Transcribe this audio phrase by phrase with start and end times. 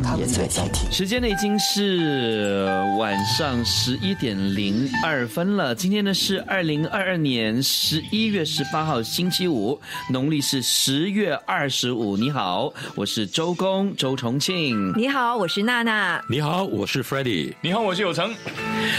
[0.00, 0.90] 他们也在听。
[0.92, 2.64] 时间呢已经是
[2.98, 5.74] 晚上十一点零二分了。
[5.74, 9.80] 今天呢是二零二二年十一月十八号星期五，
[10.10, 12.16] 农历是十月二十五。
[12.16, 14.92] 你好，我是周公周重庆。
[14.96, 16.22] 你好，我是娜娜。
[16.28, 18.32] 你好，我是 f r e d d y 你好，我是有成。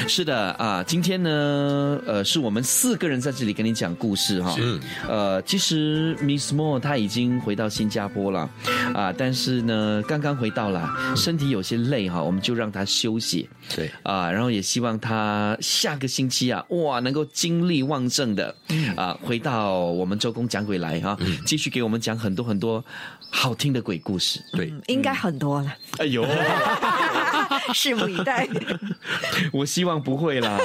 [0.08, 4.56] 是的啊，今天呢，呃，是我们四个人在这里跟你讲故事哈。
[4.60, 4.80] 嗯。
[5.08, 8.50] 呃，其实 Miss Moore 她已经回到新加坡了，
[8.94, 10.83] 啊，但是呢，刚刚回到了，
[11.16, 13.50] 身体有些累哈，我们就让他休息。
[13.76, 13.92] 对。
[14.04, 18.56] 啊，然后也希望他下个星期啊，哇，能够精力旺盛的，
[18.96, 22.84] 啊，回到我们周公讲鬼来哈，继续给我们讲很多很多
[23.30, 24.40] 好听的鬼故事。
[24.52, 26.24] 对，应该很多了，哎呦，
[27.74, 28.48] 拭目以待。
[29.52, 30.60] 我希望不会啦。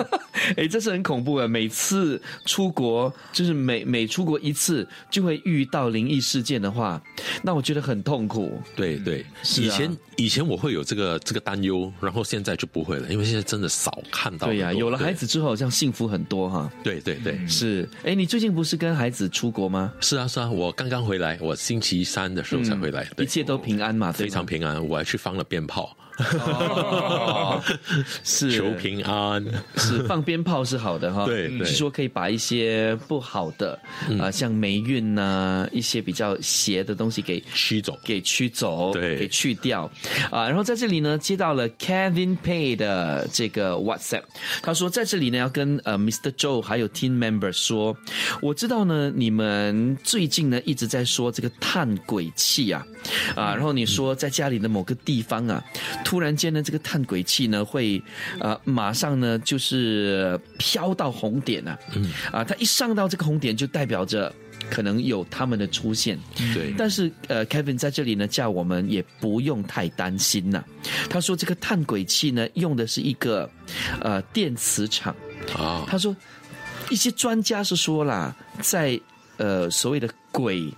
[0.56, 1.48] 哎，这是很恐怖的。
[1.48, 7.00] 每次出国，就是每每出国一次，就会遇到灵异事件的话，
[7.42, 8.60] 那我觉得很痛苦。
[8.74, 14.46] 对对，是啊以前以前我会有这个这个担忧，然后现在就不会了，因为现在真的少看到。
[14.46, 16.70] 对呀、有了孩子之后，好像幸福很多哈。
[16.82, 19.92] 对对对，是，哎，你最近不是跟孩子出国吗？
[20.00, 27.62] 是啊是啊，我刚刚回来，我星期三的时候才回来，对一切都平安嘛，非常平安，我还去放了鞭炮，哦。
[28.24, 28.50] 是。
[28.50, 29.44] 求平安。
[29.76, 31.66] 是放鞭炮是好的哈，对对。
[31.66, 33.78] 是说可以把一些不好的
[34.20, 37.98] 啊、像霉运呐、一些比较邪的东西给驱走。
[38.04, 39.18] 给驱走，对。
[39.18, 39.90] 给去掉。
[40.30, 40.46] 啊。
[40.46, 44.22] 然后在这里呢，接到了 Kevin Pay 的这个 WhatsApp，
[44.62, 46.30] 他说在这里呢要跟呃 Mr.
[46.32, 47.96] Joe 还有 Team Member 说，
[48.40, 52.84] 我知道呢你们最近呢一直在说这个探鬼器啊
[53.34, 55.62] 啊，然后你说在家里的某个地方啊，
[56.04, 58.02] 突然间呢这个探鬼器呢会
[58.40, 64.32] 呃马上呢就是飘到红点啊，嗯啊，它一上到这个红点就代表着。
[64.70, 66.18] 可能有他们的出现，
[66.52, 70.64] 对但是呃，Kevin 在这里呢，叫我们也不用太担心呐、
[71.10, 73.48] 他说这个探鬼器呢，用的是一个
[74.00, 75.14] 呃电磁场。
[75.56, 76.16] 啊，他说
[76.88, 78.98] 一些专家是说啦，在
[79.36, 80.72] 呃所谓的鬼。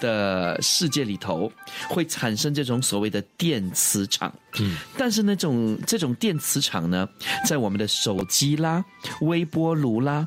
[0.00, 1.50] 的世界里头
[1.88, 7.08] 会产生这种所谓的电磁场，嗯，但是那种这种电磁场呢，
[7.46, 8.84] 在我们的手机啦、
[9.20, 10.26] 微波炉啦、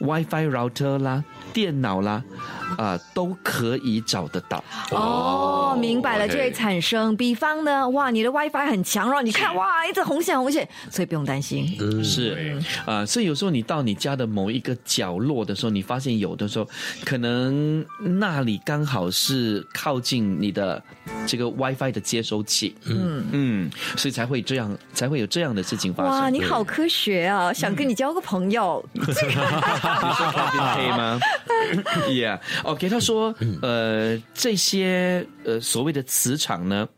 [0.00, 2.22] WiFi router 啦、电脑啦，
[2.78, 4.62] 啊、都可以找得到。
[4.90, 7.16] 哦，明白了，就会产生。
[7.16, 11.76] 比方呢，哇，你的 WiFi 很强，然后你看，哇，一直红线红线，所以不用担心。
[12.04, 12.60] 是。
[12.86, 16.68] 啊、所以有时候你到你家的某一个角落的时候，你发现有的时候
[17.04, 20.82] 可能那里刚好是靠近你的
[21.26, 23.24] 这个 WiFi 的接收器，嗯。
[23.32, 26.12] 嗯，所以才会这样，才会有这样的事情发生。
[26.12, 27.52] 哇，你好科学啊！
[27.52, 31.20] 想跟你交个朋友， 你说 Kevin K 吗
[32.08, 36.88] Yeah，OK，、他说，呃，这些呃所谓的磁场呢，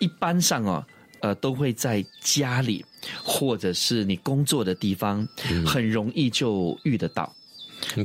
[0.00, 0.84] 一般上哦，
[1.20, 2.84] 呃，都会在家里
[3.22, 5.26] 或者是你工作的地方，
[5.66, 7.32] 很容易就遇得到。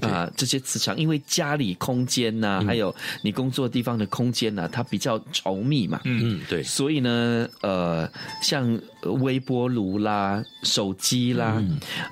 [0.02, 2.94] 啊、这些磁场，因为家里空间呐、还有
[3.24, 8.08] 你工作地方的空间呐、它比较稠密嘛，嗯，对，所以呢，呃，
[8.44, 11.62] 像呃微波炉啦、手机啦，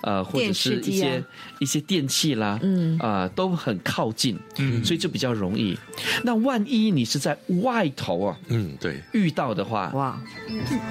[0.03, 1.23] 呃，或者是一些、
[1.59, 2.97] 一些电器啦，嗯。
[2.99, 5.77] 啊、都很靠近，嗯，所以就比较容易。
[6.23, 10.21] 那万一你是在外头啊嗯，对，遇到的话，哇，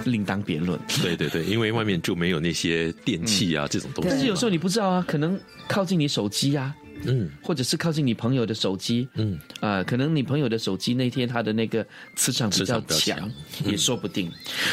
[0.05, 0.79] 另当别论。
[1.03, 4.11] 对对对，因为外面就没有那些电器啊这种东西。
[4.11, 5.39] 但是有时候你不知道啊，可能
[5.69, 7.31] 靠近你手机啊，嗯。
[7.43, 11.87] 或者是靠近你朋友的手机，嗯，啊、可能你朋友的手机那天他的那个
[12.17, 13.19] 磁场比较强。
[13.19, 13.33] 强，
[13.65, 14.31] 也说不定。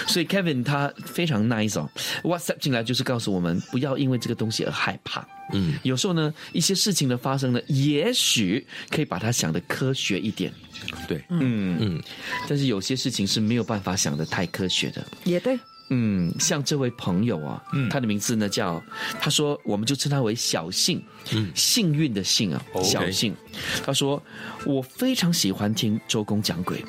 [0.08, 1.90] 所以 Kevin 他非常 nice 哦
[2.24, 5.28] ，WhatsApp 进来就是告诉我们不要因为这个东西而害怕。
[5.54, 10.52] 嗯，有时候呢，一些事情的发生呢，也许可以把它想的科学一点，
[11.08, 11.78] 对，嗯。
[11.80, 12.04] 嗯，
[12.50, 15.06] 但是有些事情是没有办法想的太科学的。
[15.24, 18.84] 也对，嗯，像这位朋友啊，他的名字呢叫，
[19.22, 21.00] 他说我们就称他为小幸，
[21.32, 23.36] 嗯，幸运的幸啊小幸。
[23.86, 24.22] 他说
[24.66, 26.84] 我非常喜欢听周公讲鬼，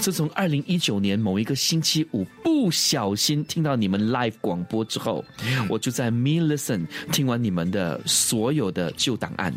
[0.00, 5.24] 自从二零一九年某一个星期五不小心听到你们 live 广播之后，
[5.68, 9.54] 我就在 Me Listen 听完你们的所有的旧档案，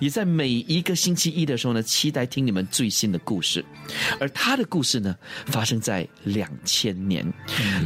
[0.00, 3.64] 也在每一个星期一的时候呢，期待听你们最新的故事。
[4.18, 5.16] 而他的故事呢，
[5.46, 7.24] 发生在两千年，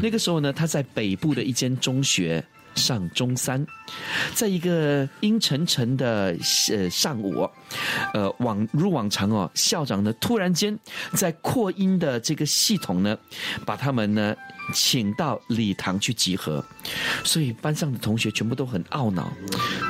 [0.02, 2.43] 那个时候呢，他在北部的一间中学
[2.75, 3.65] 上中三，
[4.35, 6.37] 在一个阴沉沉的
[6.71, 7.49] 呃上午，
[8.12, 10.76] 呃往如往常哦，校长呢突然间
[11.12, 13.17] 在扩音的这个系统呢，
[13.65, 14.35] 把他们呢
[14.73, 16.65] 请到礼堂去集合，
[17.23, 19.32] 所以班上的同学全部都很懊恼，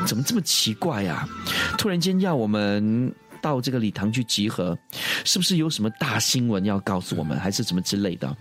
[0.06, 1.28] 怎么这么奇怪呀、
[1.78, 3.14] 突然间要我们。
[3.44, 4.76] 到这个礼堂去集合，
[5.26, 8.34] 是不是有什么大新闻要告诉我们，还是什么之类的？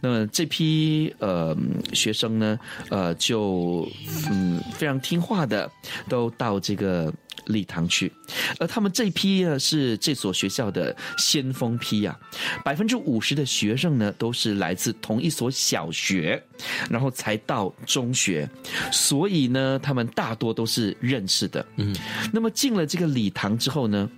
[0.00, 1.54] 那么这批呃
[1.92, 2.58] 学生呢，
[2.88, 3.86] 呃就
[4.30, 5.70] 嗯非常听话的
[6.08, 7.12] 都到这个
[7.46, 8.10] 礼堂去，
[8.58, 12.18] 而他们这批呢是这所学校的先锋批啊，
[12.64, 16.42] 百分之五十的学生呢都是来自同一所小学，
[16.90, 18.48] 然后才到中学，
[18.90, 21.64] 所以呢他们大多都是认识的。
[21.76, 21.94] 嗯，
[22.32, 24.10] 那么进了这个礼堂之后呢，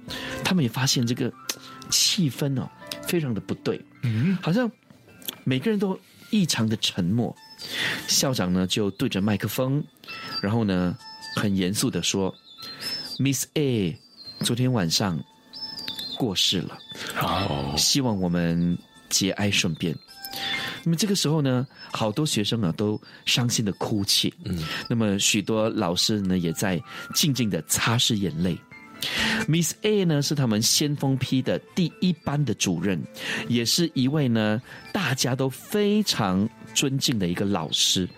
[0.44, 1.32] 他们也发现这个
[1.90, 2.68] 气氛哦
[3.06, 4.70] 非常的不对，嗯，好像
[5.44, 5.98] 每个人都
[6.30, 7.34] 异常的沉默。
[8.06, 9.82] 校长呢就对着麦克风，
[10.40, 10.96] 然后呢
[11.34, 12.32] 很严肃的说
[13.18, 13.96] ：“Miss A，
[14.40, 15.18] 昨天晚上
[16.18, 16.78] 过世了，
[17.20, 18.78] 哦，希望我们
[19.10, 19.94] 节哀顺变。”
[20.84, 26.80] 那么这个时候呢，好多学生啊都伤心的哭泣，嗯，那么许多老师呢也在
[27.14, 28.56] 静静的擦拭眼泪。
[29.46, 33.00] Miss A 呢是他们先锋批的第一班的主任，
[33.48, 34.60] 也是一位呢
[34.92, 38.08] 大家都非常尊敬的一个老师。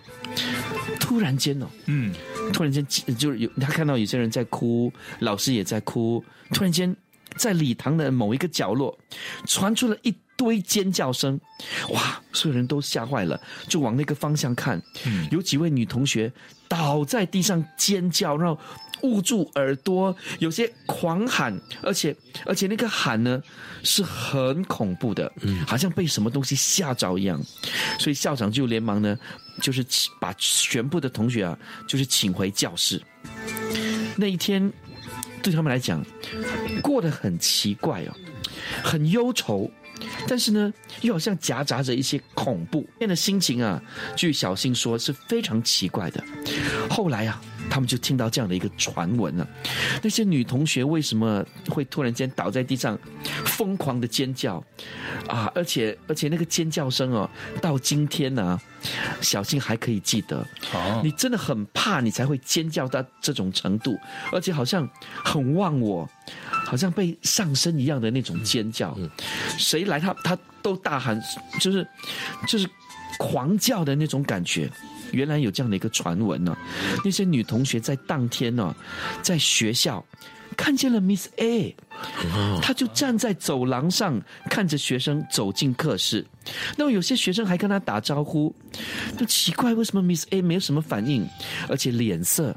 [0.98, 2.14] 突然间哦，嗯，
[2.52, 6.22] 突然间就是有他看到有些人在哭，老师也在哭。
[6.52, 6.94] 突然间，
[7.36, 8.96] 在礼堂的某一个角落，
[9.46, 11.38] 传出了一堆尖叫声，
[11.90, 12.18] 哇！
[12.32, 13.38] 所有人都吓坏了，
[13.68, 14.80] 就往那个方向看。
[15.30, 16.32] 有几位女同学
[16.66, 18.58] 倒在地上尖叫，然后
[19.02, 22.16] 捂住耳朵，有些狂喊，而且
[22.46, 23.42] 而且那个喊呢
[23.82, 27.38] 是很恐怖的，嗯，好像被什么东西吓着一样。
[27.98, 29.14] 所以校长就连忙呢，
[29.60, 29.84] 就是
[30.18, 32.98] 把全部的同学啊，就是请回教室。
[34.16, 34.72] 那一天
[35.42, 36.02] 对他们来讲
[36.82, 38.16] 过得很奇怪哦，
[38.82, 39.70] 很忧愁，
[40.28, 42.88] 但是呢，又好像夹杂着一些恐怖。
[42.98, 43.82] 变的心情啊，
[44.16, 46.22] 据小新说是非常奇怪的。
[46.88, 47.40] 后来啊，
[47.70, 49.48] 他们就听到这样的一个传闻了、
[50.02, 52.98] 那些女同学为什么会突然间倒在地上，
[53.44, 54.62] 疯狂的尖叫
[55.28, 55.50] 啊？
[55.54, 57.30] 而且而且那个尖叫声哦，
[57.62, 58.60] 到今天呢、
[59.20, 60.44] 小新还可以记得。
[60.74, 63.96] 哦，你真的很怕，你才会尖叫到这种程度，
[64.32, 64.88] 而且好像
[65.24, 66.08] 很忘我，
[66.50, 68.98] 好像被上身一样的那种尖叫。
[69.56, 71.22] 谁来他他都大喊，
[71.60, 71.86] 就是
[72.48, 72.68] 就是
[73.18, 74.68] 狂叫的那种感觉。
[75.12, 76.56] 原来有这样的一个传闻呢、
[77.04, 78.74] 那些女同学在当天呢、
[79.22, 80.04] 在学校
[80.56, 81.74] 看见了 Miss A，
[82.60, 86.26] 她就站在走廊上看着学生走进课室。
[86.76, 88.54] 那么有些学生还跟她打招呼，
[89.16, 91.26] 就奇怪为什么 Miss A 没有什么反应，
[91.68, 92.54] 而且脸色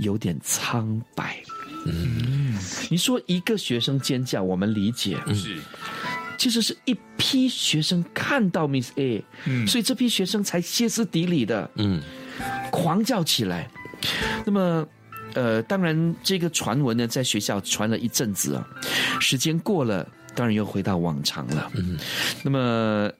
[0.00, 1.42] 有点苍白。
[1.88, 2.58] 嗯，
[2.90, 5.58] 你说一个学生尖叫，我们理解，是，
[6.38, 12.02] 其实是一批学生看到 Miss A，、嗯所以这批学生才歇斯底里的嗯
[12.70, 13.68] 狂叫起来。
[14.44, 14.86] 那么，
[15.34, 18.66] 呃，当然这个传闻呢，在学校传了一阵子啊，
[19.20, 21.70] 时间过了，当然又回到往常了。
[21.74, 21.98] 嗯，
[22.42, 23.10] 那么。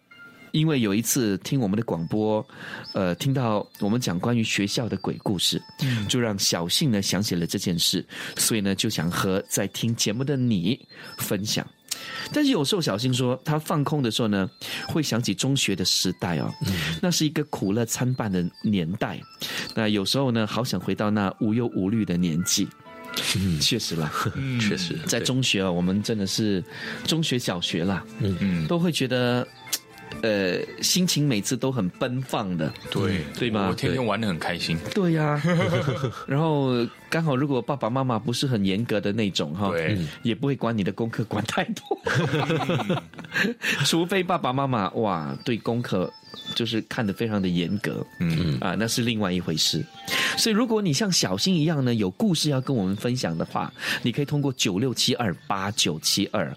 [0.53, 2.47] 因为有一次听我们的广播，
[2.95, 5.61] 呃，听到我们讲关于学校的鬼故事，
[6.09, 8.03] 就让小信呢想起了这件事，
[8.39, 10.81] 所以呢就想和在听节目的你
[11.19, 11.67] 分享。
[12.33, 14.49] 但是有时候小新说，他放空的时候呢，
[14.89, 16.53] 会想起中学的时代哦，
[17.01, 19.21] 那是一个苦乐参半的年代。
[19.75, 22.69] 那有时候呢，好想回到那无忧无虑的年纪。
[23.37, 24.13] 嗯，确实啦，
[24.61, 24.95] 确实。
[25.07, 26.63] 在中学啊，我们真的是
[27.07, 29.47] 中学、小学啦，嗯，都会觉得，
[30.21, 32.71] 呃，心情每次都很奔放的。
[32.91, 33.25] 对。
[33.39, 35.41] 对吧我天天玩的很开心，对呀、
[36.27, 39.73] 然后刚好如果爸爸妈妈不是很严格的那种哈，
[40.23, 41.99] 也不会管你的功课管太多，
[43.85, 46.13] 除非爸爸妈妈哇对功课
[46.55, 49.85] 就是看得非常的严格，嗯啊，那是另外一回事。
[50.37, 53.73] 所以如果你像小新一样呢，有故事要跟我们分享的话，
[54.03, 56.55] 你可以通过九六七二八九七二，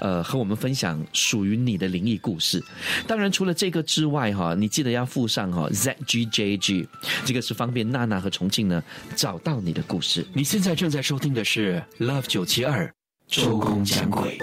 [0.00, 2.62] 呃，和我们分享属于你的灵异故事。
[3.06, 6.86] 当然，除了这个之外哈，你记得要附上哈 ZGJG，
[7.24, 8.82] 这个是方便娜娜和重庆呢
[9.16, 10.26] 找到你的故事。
[10.32, 12.90] 你现在正在收听的是 Love 九七二
[13.26, 14.38] 周公讲鬼。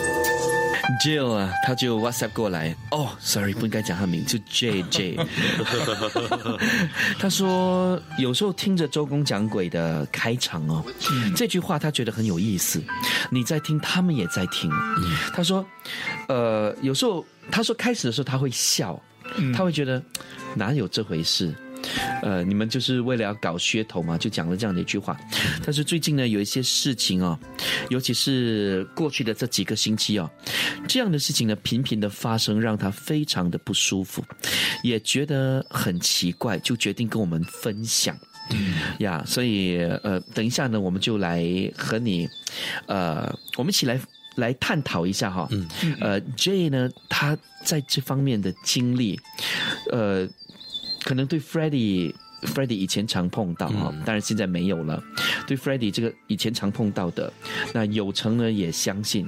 [1.03, 5.25] Jill 啊，他就 WhatsApp 过来，哦，sorry，不应该讲他名，就 JJ。
[7.17, 10.85] 他说有时候听着周公讲鬼的开场哦，
[11.35, 12.79] 这句话他觉得很有意思。
[13.31, 14.69] 你在听，他们也在听。
[15.33, 15.65] 他说，
[16.27, 19.01] 呃，有时候他说开始的时候他会笑，
[19.55, 19.99] 他会觉得
[20.53, 21.55] 哪有这回事。
[22.21, 25.17] 呃，你们就是为了要搞噱头嘛，就讲了这样的一句话。
[25.63, 27.37] 但是最近呢，有一些事情哦，
[27.89, 30.29] 尤其是过去的这几个星期哦，
[30.87, 34.23] 这样的事情呢频频的发生，让他非常的不舒服，
[34.83, 38.17] 也觉得很奇怪，就决定跟我们分享。
[38.97, 41.45] 呀，所以呃，等一下呢，我们就来
[41.77, 42.27] 和你，
[42.87, 43.99] 呃，我们一起来
[44.37, 45.47] 来探讨一下哈。
[45.51, 45.67] 嗯，
[46.01, 49.19] 呃，J 呢，他在这方面的经历，
[49.91, 50.27] 呃，
[51.09, 52.13] 可能对 Freddie。
[52.43, 55.01] Freddie 以前常碰到哈，当然现在没有了。
[55.45, 57.31] 对 Freddie 这个以前常碰到的，
[57.73, 59.27] 那有成呢也相信。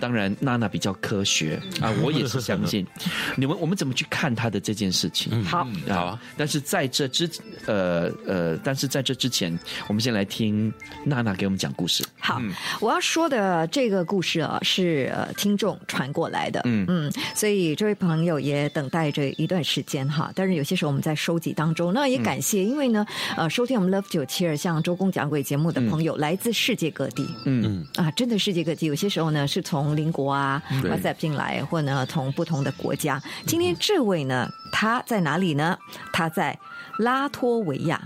[0.00, 2.86] 当然娜娜比较科学啊， 我也是相信。
[3.36, 5.42] 你们我们怎么去看他的这件事情？
[5.44, 6.22] 好，好啊。
[6.36, 7.28] 但是在这之
[7.66, 10.72] 呃呃，但是在这之前，我们先来听
[11.04, 12.04] 娜娜给我们讲故事。
[12.18, 12.40] 好，
[12.80, 16.60] 我要说的这个故事啊，是呃听众传过来的。
[16.64, 20.30] 嗯嗯，所以这位朋友也等待着一段时间哈。
[20.34, 22.49] 但是有些时候我们在收集当中，那也感谢。
[22.58, 33.22] 因为呢，呃，收听我们 Love 九七二像周公讲鬼节目的朋友来自世界各地，嗯啊，真的世界各地，有些时候呢是从邻国啊 WhatsApp 进来，或呢从不同的国家。
[33.46, 35.78] 今天这位呢，他在哪里呢？
[36.12, 36.58] 他在
[36.98, 38.00] 拉脱维亚。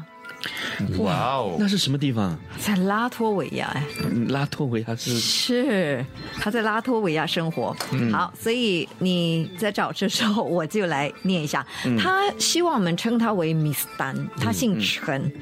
[0.98, 2.36] 哇哦，那是什么地方？
[2.58, 3.84] 在拉脱维亚哎，
[4.28, 6.04] 拉脱维亚是是
[6.40, 7.76] 他在拉脱维亚生活。
[7.92, 11.64] 嗯好，所以你在找的时候，我就来念一下。
[11.98, 15.32] 他希望我们称他为 Miss 丹，他姓陈。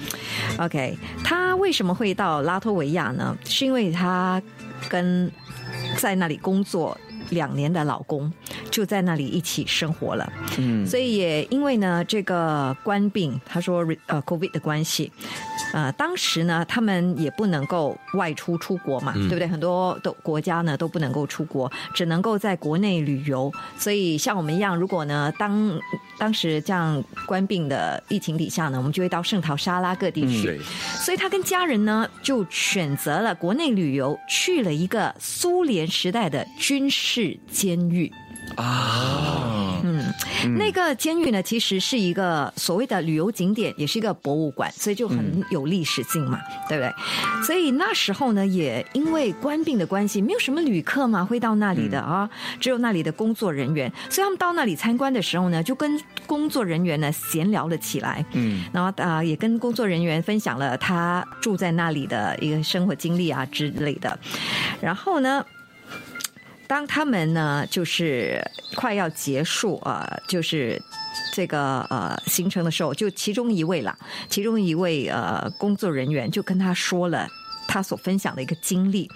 [0.58, 3.36] OK，他为什么会到拉脱维亚呢？
[3.44, 4.40] 是因为他
[4.88, 5.30] 跟
[5.96, 6.96] 在那里工作。
[7.32, 8.32] 两年的老公
[8.70, 15.10] 就在那里一起生活了，嗯，所以也因为呢这个官病，他说呃 COVID 的关系，
[15.72, 19.48] 呃，当时呢他们也不能够外出出国嘛，对不对？
[19.48, 23.52] 很多的国家呢都不能够出国，只能够在国内旅游。
[23.76, 25.78] 所以像我们一样，如果呢当
[26.22, 30.56] 当时这样关病的疫情底下呢，我们就会到圣淘沙拉各地去。
[30.94, 37.36] 所以他跟家人呢就选择了国内旅游，去了一个苏联时代的军事。
[37.50, 38.12] 监狱
[38.56, 40.12] 啊，嗯，
[40.58, 46.92] 那个监狱呢，其实是一个所谓的旅游景点，也是一个博物馆，所以就很有历史性嘛，对不对？
[47.44, 52.28] 所以那时候呢，也因为官病的关系，没有什么旅客嘛会到那里的啊，
[52.60, 53.90] 只有那里的工作人员。
[54.10, 64.18] 所以他们到那里参观的时候呢，就跟工作人员呢闲聊了起来，嗯，然后啊也跟工作人员分享了他住在那里的一个生活经历啊之类的，
[64.80, 65.42] 然后呢。
[66.66, 68.42] 当他们呢，就是
[68.74, 70.80] 快要结束啊，就是
[71.34, 73.96] 这个呃行程的时候，就其中一位了，
[74.28, 77.28] 其中一位呃工作人员就跟他说了。
[77.72, 79.10] 他所分享的一个经历，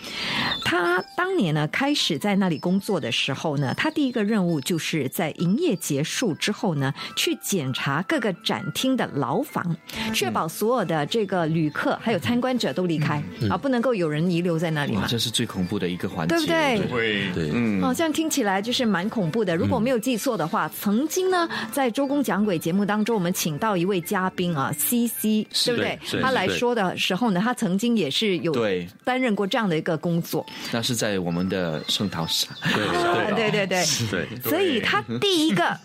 [0.65, 9.77] 他当年呢开始在那里工作的时候呢，他第一个任务就是在营业结束之后呢，去检查各个展厅的牢房，
[10.15, 15.05] 确保所有的这个旅客还有参观者都离开啊，不能够有人遗留在那里嘛。
[15.07, 16.79] 这是最恐怖的一个环节，对不对？
[16.89, 19.55] 对对，嗯，哦，这样听起来就是蛮恐怖的。
[19.55, 25.99] 如果没有记错的话，曾经呢在周公讲鬼节目当中，我们请到一位嘉宾啊，C C，对不对？
[26.23, 28.46] 他来说的时候呢，他曾经也是。
[28.47, 28.89] 有对。
[29.05, 32.49] 担任过这样的一个工作，那是在我们的圣淘沙，
[33.35, 33.67] 对对。
[33.67, 35.79] 对对，所以他第一个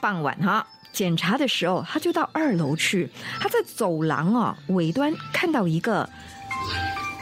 [0.00, 6.08] 傍晚哈检查的时候，他就到二楼去，他在走廊啊尾端看到一个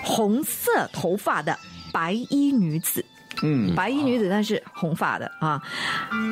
[0.05, 1.59] 红色头发的
[1.93, 3.05] 白衣女子，
[3.43, 5.63] 嗯，白衣女子但是红发的啊，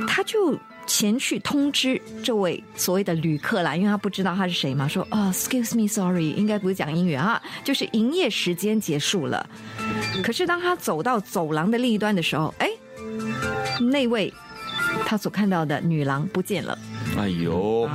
[0.07, 0.59] 他就。
[0.87, 9.49] 前去通知这位所谓的旅客啦，因为他不知道他是谁嘛，说啊，excuse me，sorry，应该不是讲英语啊，就是营业时间结束了。
[10.23, 12.69] 可是当他走到走廊的另一端的时候，哎，
[13.81, 14.33] 那位
[15.05, 16.79] 他所看到的女郎不见了。
[17.19, 17.89] 哎呦，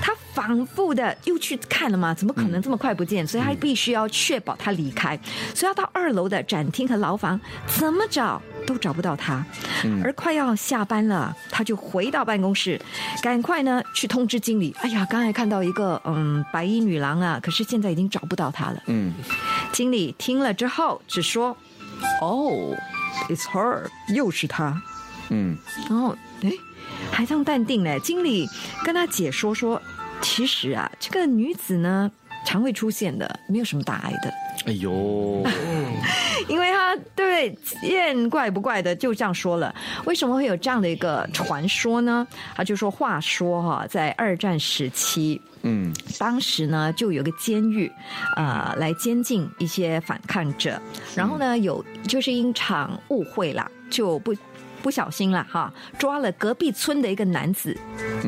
[0.00, 3.26] 他反复的又去看了嘛，怎么可能这么快不见？
[3.26, 5.18] 所以他必须要确保他离开，
[5.54, 8.42] 所以要到二楼的展厅和牢房，怎么找？
[8.66, 9.44] 都找不到他，
[10.02, 12.80] 而快要下班了，他就回到办公室，
[13.22, 14.74] 赶快呢去通知经理。
[14.80, 18.82] 哎呀，刚才看到一个嗯白衣女郎啊，可是现在已经找不到她了。
[18.86, 19.12] 嗯，
[19.70, 21.54] 经理听了之后只说
[22.22, 22.74] ：“哦
[23.28, 23.82] ，it's her，
[24.14, 24.82] 又是她。”
[25.28, 25.58] 嗯，
[25.90, 26.50] 然后哎
[27.12, 28.00] 还这样淡定呢。
[28.00, 28.48] 经理
[28.82, 29.80] 跟他解说说
[30.24, 32.10] ：“其实啊，这个女子呢
[32.46, 34.32] 常会出现的，没有什么大碍的。”
[34.66, 34.90] 哎呦，
[36.48, 37.80] 因为她对不对？
[37.82, 39.74] 见怪不怪的，就这样说了。
[40.06, 42.26] 为什么会有这样的一个传说呢？
[42.54, 47.90] 他就说：话说哈，在二战时期，嗯，当时呢就有个监狱，
[48.36, 50.80] 啊，来监禁一些反抗者。
[51.14, 54.34] 然后呢，有就是因场误会啦，就不
[54.84, 57.74] 不小心了哈，抓了隔壁村的一个男子，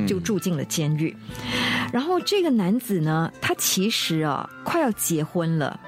[0.09, 1.15] 就住进了监狱。
[1.93, 5.79] 然后这个男子呢，他其实啊快要结婚了。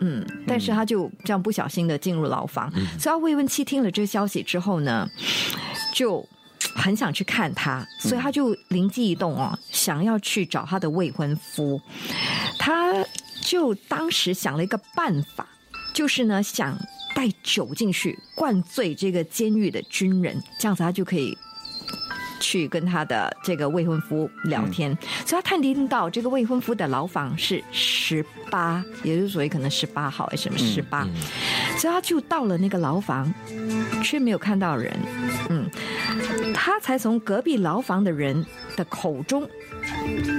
[0.00, 5.08] 嗯，但是他就这样不小心的进入牢房，所以他未婚妻听了这消息之后呢，
[5.94, 6.26] 就
[6.74, 11.80] 很想去看他，所以他就灵机一动哦，想要去找他的未婚夫。
[12.58, 12.92] 他
[13.42, 15.46] 就当时想了一个办法，
[15.94, 16.76] 就是呢想
[17.20, 21.36] 带酒进去灌醉这个监狱的军人，这样子他就可以。
[22.42, 24.96] 去跟他的这个未婚夫聊天，
[25.26, 31.06] 所以他探听到这个未婚夫的牢房是十八，也就是所谓可能十八号还是什么十八，
[31.76, 33.30] 所以他就到了那个牢房，
[34.02, 34.90] 却没有看到人。
[35.50, 35.70] 嗯，
[36.54, 38.42] 他才从隔壁牢房的人
[38.74, 39.46] 的口中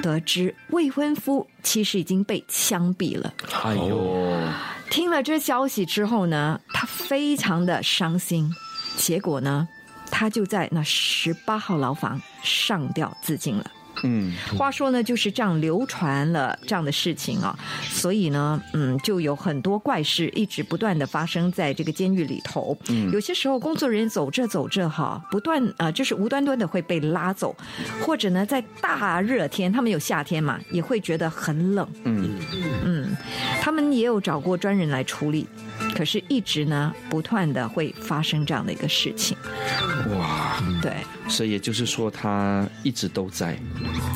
[0.02, 3.34] 得知，未婚夫其实已经被枪毙了。
[3.64, 4.48] 哎呦，
[4.90, 8.52] 听了这消息之后呢，他非常的伤心。
[8.98, 9.68] 结果呢？
[10.14, 13.72] 他就在那十八号牢房上吊自尽了。
[14.04, 22.78] 嗯，话说呢，就是这样流传了这样的事情啊，所以呢，嗯，就有很多怪事一直不断的发生在这个监狱里头。
[22.90, 27.56] 嗯，有些时候工作人员走着走着哈，不断啊，就是无端端的会被拉走，
[28.02, 31.88] 或者呢，在大热天，他们有夏天嘛，也会觉得很冷。
[32.04, 32.30] 嗯
[32.84, 33.18] 嗯，
[33.62, 35.48] 他们也有找过专人来处理。
[35.96, 39.38] 可是，一直呢，不断的会发生这样的一个事情。
[40.18, 40.94] 哇，对，
[41.28, 43.58] 所以也就是说，他一直都在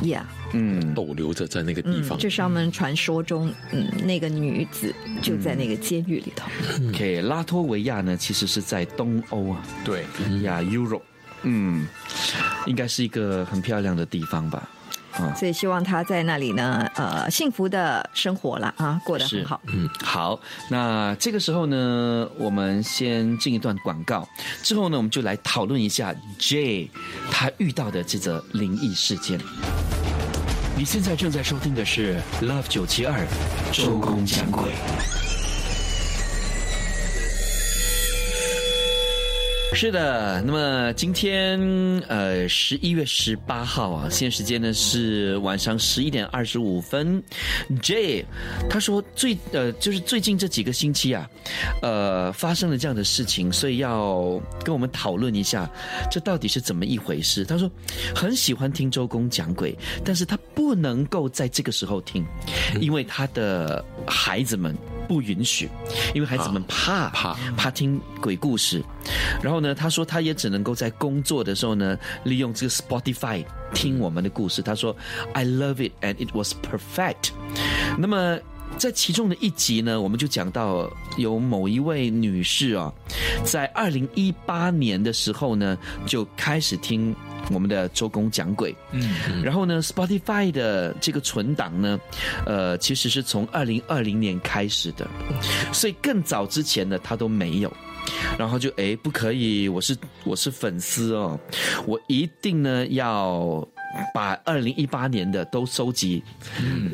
[0.02, 2.18] ，Yeah，嗯，逗留着在那个地方。
[2.18, 6.50] 这是他们传说中，嗯，那个女子就在那个监狱里头。
[6.90, 10.06] OK，拉脱维亚呢，其实是在东欧啊，对。
[10.42, 11.02] 呀，Europe，
[11.44, 11.88] 嗯，
[12.66, 14.68] 应该是一个很漂亮的地方吧。
[15.36, 19.62] 所以希望他在那里呢，呃，幸福的生活了啊，过得很好。
[19.68, 20.40] 嗯，好。
[20.70, 24.28] 那这个时候呢，我们先进一段广告，
[24.64, 26.90] 之后呢，我们就来讨论一下 J
[27.32, 29.40] 他遇到的这则灵异事件。
[30.78, 33.26] 你现在正在收听的是 Love 九七二
[33.72, 34.72] 周公讲鬼。
[39.75, 41.59] 是的，那么今天
[42.07, 47.22] 呃十一月十八号啊，现在时间呢是晚上十一点二十五分。
[47.81, 48.25] J
[48.70, 51.29] 他说最呃就是最近这几个星期啊，
[51.81, 55.70] 呃发生了这样的事情，所以要跟我们讨论一下，
[56.09, 57.44] 这到底是怎么一回事？
[57.44, 57.70] 他说
[58.16, 62.25] 很喜欢听周公讲鬼，但是他不能够在这个时候听，
[62.79, 64.74] 因为他的孩子们。
[65.07, 65.70] 不允许，
[66.13, 68.83] 因为孩子们怕怕怕听鬼故事。
[69.41, 74.61] 然后呢，他说他也只能够在工作的时候呢，利用这个 Spotify 听我们的故事。
[74.61, 74.96] 他说
[75.33, 77.29] ，I love it and it was perfect。
[77.98, 78.37] 那么
[78.77, 82.91] 在其中的一集呢，我们就讲到有某一位女士啊，
[83.44, 87.15] 在二零一八年的时候呢，就开始听。
[87.53, 92.00] 我们的周公讲鬼，嗯，然后呢，Spotify 的这个存档呢，
[92.46, 95.08] 呃，其实是从二零二零年开始的，
[95.72, 97.72] 所以更早之前呢，他都没有，
[98.38, 101.40] 然后就哎，不可以，我是我是粉丝哦，
[101.86, 103.68] 我一定呢要。
[104.14, 106.24] 把二零一八年的都收集，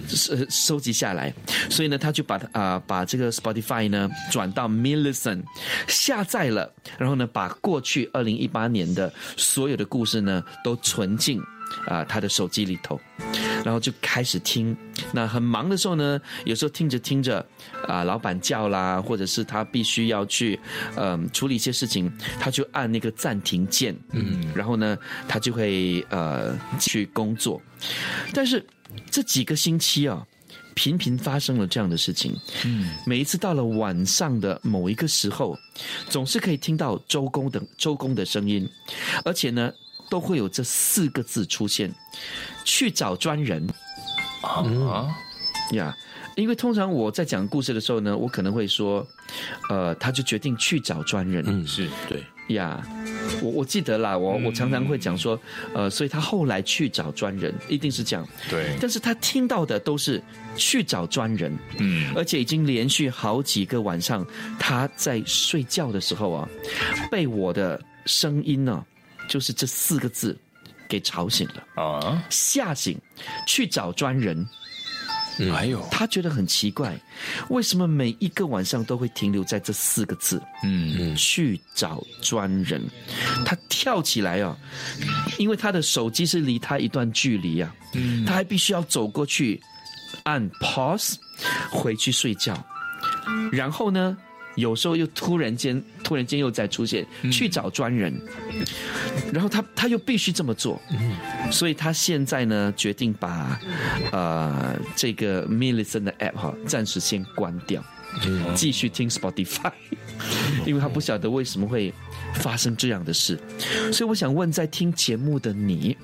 [0.07, 1.33] 收收集下来，
[1.69, 5.43] 所以呢，他就把啊把这个 Spotify 呢转到 m i l l i c e n
[5.87, 11.41] 下载了，然后呢，把过去二零一八年的所有的故事呢都存进。
[11.87, 12.99] 啊，他的手机里头，
[13.63, 14.75] 然后就开始听。
[15.13, 17.45] 那很忙的时候呢，有时候听着听着，
[17.87, 20.59] 啊，老板叫啦，或者是他必须要去，
[20.95, 24.97] 嗯，处理一些事情，他就按那个暂停键，嗯，然后呢，
[25.27, 27.61] 他就会呃去工作。
[28.33, 28.65] 但是
[29.09, 30.25] 这几个星期啊，
[30.75, 35.57] 频频发生了这样的事情，嗯，每一次到了晚上的某一个时候，
[36.09, 38.67] 总是可以听到周公的周公的声音，
[39.25, 39.71] 而且呢。
[40.11, 41.89] 都会有这四个字出现，
[42.65, 43.65] 去找专人
[44.41, 45.07] 啊
[45.71, 45.95] 呀！
[46.35, 49.07] 因为通常我在讲故事的时候呢，我可能会说，
[49.69, 51.43] 呃，他就决定去找专人。
[51.47, 52.21] 嗯，是对
[52.53, 52.85] 呀。
[53.41, 55.39] 我我记得啦，我我常常会讲说，
[55.73, 58.27] 呃，所以他后来去找专人，一定是这样。
[58.49, 60.21] 对，但是他听到的都是
[60.57, 64.25] 去找专人，嗯，而且已经连续好几个晚上，
[64.59, 66.49] 他在睡觉的时候啊，
[67.09, 68.83] 被我的声音呢。
[69.31, 70.37] 就是这四个字，
[70.89, 72.21] 给吵醒了啊！
[72.29, 72.99] 吓醒，
[73.47, 74.45] 去找专人。
[75.53, 76.93] 哎呦，他觉得很奇怪，
[77.47, 80.41] 为什么每一个晚上都会停留在这四个字？
[80.65, 82.85] 嗯嗯，去找专人。
[83.45, 84.55] 他跳起来啊，
[85.39, 89.61] 因为他的手机是离他一段距离啊，嗯，他还必须要走过去
[90.23, 91.15] 按 pause，
[91.71, 92.61] 回去睡觉。
[93.53, 94.17] 然后呢，
[94.55, 98.13] 有时候又突然间突然间又再出现，去找专人，
[99.31, 100.81] 然后他他又必须这么做，
[101.51, 103.59] 所以他现在呢决定把
[104.11, 107.83] 呃这个 m i l l i c e n 的 app 哈暂时先关掉，
[108.53, 109.71] 继续听 Spotify，
[110.65, 111.93] 因为他不晓得为什么会
[112.35, 113.39] 发生这样的事，
[113.91, 115.95] 所以我想问，在听节目的你。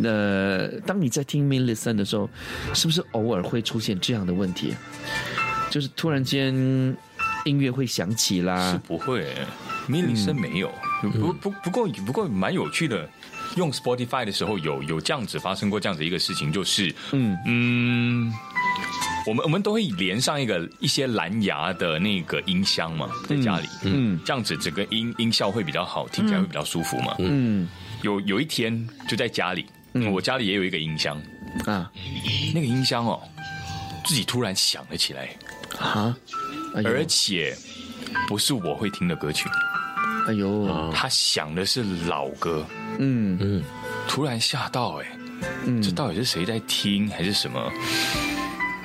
[0.00, 2.28] 那当你在听 m i l l i c e n 的时候，
[2.74, 4.74] 是不是偶尔会出现这样的问题？
[5.70, 6.96] 就是突然间
[7.48, 8.72] 音乐会响起啦。
[8.72, 9.26] 是，不会。
[9.86, 13.08] 米里森没有，不不不过不过蛮有趣的。
[13.56, 17.36] 用 Spotify 的时候有有这样子发生过这样子一个事情，就是嗯。
[17.46, 18.32] 嗯，
[19.26, 24.20] 我们我们都会连上一个一些蓝牙的那个音箱嘛，在家里，嗯。
[24.24, 27.16] 这样子整个音音效会比较好，听起来会比较舒服嘛。
[27.18, 27.66] 嗯。
[28.02, 30.12] 有有一天就在家里，嗯。
[30.12, 31.20] 我家里也有一个音箱，
[31.64, 31.90] 啊。
[32.54, 33.18] 那个音箱哦，
[34.04, 35.30] 自己突然响了起来，
[35.80, 36.14] 啊，
[36.74, 37.56] 哎而且
[38.26, 39.48] 不是我会听的歌曲，
[40.26, 42.66] 哎呦，他想的是老歌，
[42.98, 43.36] 嗯。
[43.40, 43.64] 嗯。
[44.06, 45.18] 突然吓到哎、
[45.64, 45.82] 嗯。
[45.82, 47.72] 这到底是谁在听还是什么？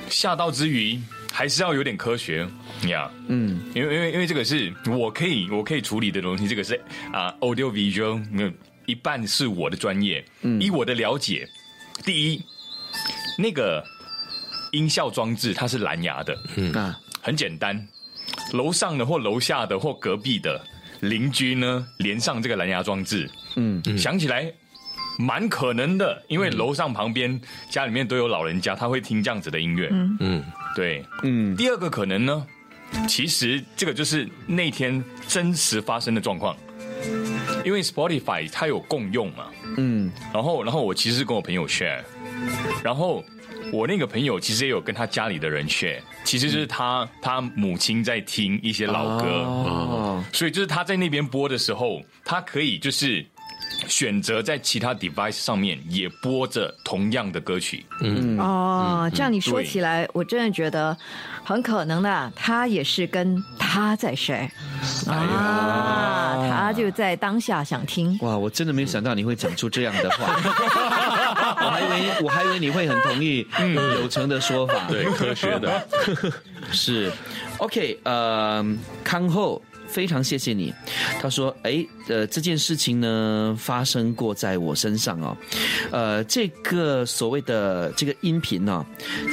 [0.10, 1.00] 吓到之余，
[1.32, 2.48] 还是要有点科学
[2.88, 3.10] 呀。
[3.28, 3.62] 嗯。
[3.74, 6.80] 因为因为因为这个是我可以我可以处理的东西，这个是
[7.12, 8.52] 啊、audio visual 没有
[8.86, 10.24] 一半是我的专业。
[10.42, 10.62] 嗯。
[10.62, 11.48] 以我的了解，
[12.06, 12.42] 第一，
[13.38, 13.84] 那个
[14.72, 16.34] 音效装置它是蓝牙的，
[16.80, 17.88] 啊很简单，
[18.52, 20.62] 楼上的或楼下的或隔壁的
[21.00, 23.82] 邻居呢，连上这个蓝牙装置，嗯。
[23.98, 24.52] 想起来
[25.18, 29.88] 蛮可能的，因为楼上旁边家里面都有老人家，他会听这样子的音乐。
[29.92, 30.18] 嗯。
[30.20, 30.44] 嗯，
[30.76, 31.06] 对。
[31.24, 31.56] 嗯。
[31.56, 32.46] 第二个可能呢，
[33.08, 36.58] 其实这个就是那天真实发生的状况，
[37.64, 39.46] 因为 Spotify 它有共用嘛，
[39.78, 40.12] 嗯。
[40.34, 42.02] 然后然后我其实跟我朋友 share，
[42.84, 43.24] 然后
[43.72, 49.26] 我那个朋友其实也有跟他家里的人 share，其实就是他他母亲在听一些老歌。
[49.28, 53.26] 哦所以就是他在那边播的时候，他可以就是
[53.88, 57.86] 选择在其他 device 上面也播着同样的歌曲。
[58.02, 58.38] 嗯。
[58.40, 60.96] 哦，这样你说起来，我真的觉得
[61.44, 64.50] 很可能的，他也是跟他在 share
[65.08, 68.18] 啊，他就在当下想听。
[68.22, 70.36] 哇，我真的没想到你会讲出这样的话，
[71.66, 73.46] 我还以为我还以为你会很同意
[74.00, 75.88] 有成的说法，对，科学的，
[76.72, 77.12] 是
[77.58, 78.66] ，OK，呃，
[79.04, 79.62] 康后
[79.94, 80.74] 非常谢谢你。
[81.22, 85.38] 他说，哎，呃，这件事情呢发生过在我身上哦，
[85.92, 88.84] 呃，这个所谓的这个音频呢、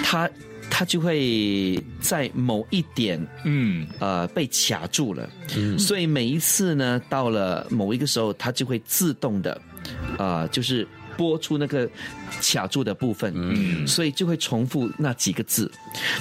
[0.04, 0.28] 它
[0.70, 5.26] 它就会在某一点嗯，呃被卡住了，
[5.78, 9.58] 所以每一次呢，到了某一个时候，它就会自动的，
[10.18, 11.88] 啊、就是播出那个
[12.42, 15.72] 卡住的部分，嗯，所以就会重复那几个字，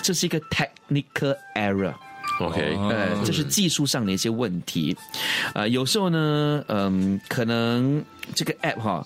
[0.02, 1.94] 这是一个 technical error。
[2.40, 4.96] OK，呃，这是技术上的一些问题，
[5.54, 9.04] 呃，有时候呢，嗯、可能这个 app 哈，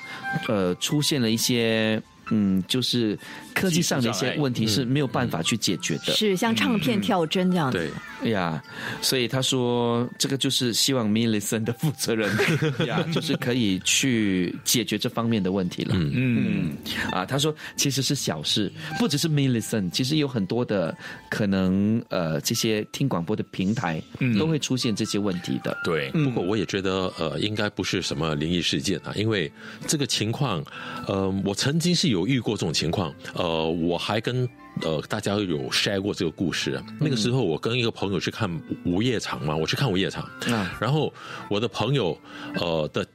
[0.47, 3.17] 呃，出现了一些，嗯，就是
[3.53, 6.13] 科技上的一些问题是没有办法去解决的。
[6.13, 7.89] 是像唱片跳针这样子对，
[8.27, 8.61] 哎呀，
[9.01, 12.29] 所以他说这个就是希望 Millicent 的负责人
[12.87, 15.95] 呀，就是可以去解决这方面的问题了。
[15.95, 16.71] 嗯嗯
[17.11, 20.95] 啊，他说其实是小事，不只是 Millicent，其实有很多的
[21.29, 24.01] 可能呃这些听广播的平台
[24.39, 25.77] 都会出现这些问题的。
[25.83, 29.51] 对，不过我也觉得，呃，应该不是什么灵异事件啊，因为
[29.87, 30.63] 这个情况，
[31.07, 34.47] 呃，我曾经是有遇过这种情况，呃，我还跟
[34.81, 36.81] 呃大家有 share 过这个故事。
[36.99, 38.49] 那个时候，我跟一个朋友去看
[38.85, 41.13] 午夜场嘛，我去看午夜场，啊然后
[41.49, 42.17] 我的朋友，
[42.55, 43.05] 呃的。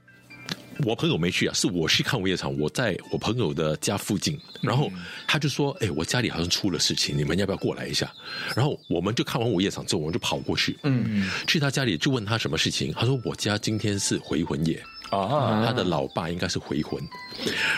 [0.87, 2.57] 我朋友没去啊，是我去看午夜场。
[2.57, 4.89] 我在我朋友的家附近，然后
[5.27, 8.09] 他就说：“哎、我家里好像出了事情，你们要不要过来一下？”
[8.55, 12.93] 然后我们就看完午夜场之后，我们就跑过去，嗯，去他家里就问他什么事情。
[12.93, 17.03] 他说：“我家今天是回魂夜。”啊，他的老爸应该是回魂，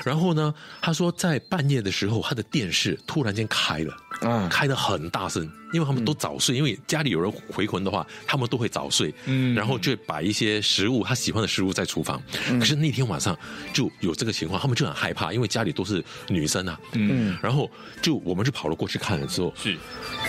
[0.05, 4.49] 然后呢，他说在半夜的时候，他的电视突然间开了，啊。
[4.51, 12.21] 开得很大声，因为他们都早睡，因为家里有人回魂的话，他们都会早睡，嗯，然后就摆一些食物，他喜欢的食物在厨房。
[12.59, 13.39] 可是那天晚上
[13.73, 17.71] 就有这个情况，他们就很害怕，因为家里都是女生啊，嗯，然后
[18.03, 19.77] 就我们就跑了过去看了之后，是。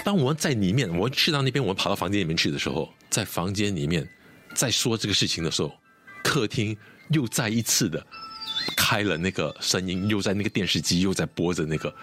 [0.06, 4.08] 当我们在里面，我们去到那边，我们跑到房间里面去的时候，在房间里面
[4.54, 5.72] 在说这个事情的时候，
[6.24, 6.76] 客厅
[7.10, 8.06] 又再一次的
[8.78, 11.94] 开了那个声音，又在那个电视机又在播着那个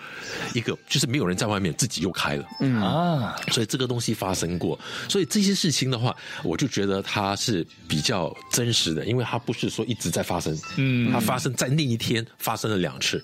[0.54, 2.82] 一个，就是没有人在外面，自己又开了，嗯。
[2.82, 4.78] 啊，所以这个东西发生过，
[5.08, 13.22] 所以这些事情的话，我就觉得它是比较真实的，因为它不是说一直在发生，嗯，它发生在那一天发生了两次，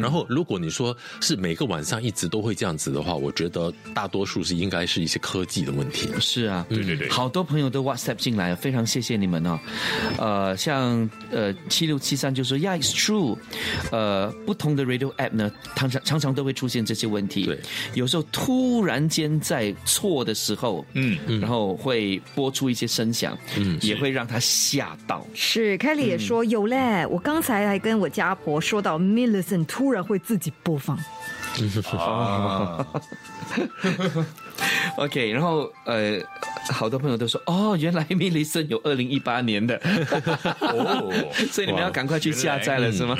[0.00, 6.08] 然后，如果你说是每个晚上一直都会这样子的话，我觉得大多数是应该是一些科技的问题。
[6.20, 9.58] 是啊，对对对好多朋友都 WhatsApp 进来，非常谢谢你们哦。
[10.18, 13.36] 呃，像呃七六七三就说，Yeah, it's true。
[13.90, 17.44] 呃，不同的 radio app 呢，常常常常都会出现这些问题。
[17.44, 17.58] 对，
[17.94, 25.26] 有时候突然间在错的时候，嗯嗯，然后会播出一些声响，嗯，也会让他吓到。
[25.34, 28.98] 是 Kelly 也说、有嘞，我刚才还跟我家婆说到
[29.66, 30.98] 突然会自己播放。
[34.96, 36.20] OK，然后呃，
[36.70, 39.76] 好多朋友都说，哦，原来 c e n 有二零一八年的，
[40.60, 41.10] 哦，
[41.50, 43.16] 所以你们要赶快去下载了，是吗？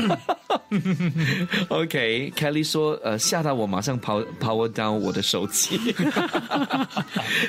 [1.68, 5.78] OK，Kelly 说，呃，吓到我，马上 power power down 我的手机。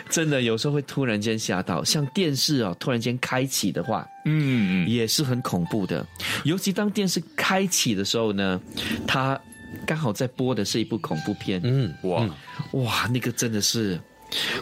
[0.09, 6.05] 真的，有时候会突然间吓到，像电视啊，突然间开启的话，嗯嗯，也是很恐怖的。
[6.43, 8.59] 尤其当电视开启的时候呢，
[9.05, 9.39] 它
[9.85, 12.25] 刚好在播的是一部恐怖片，嗯，哇，
[12.71, 13.99] 哇，那个真的是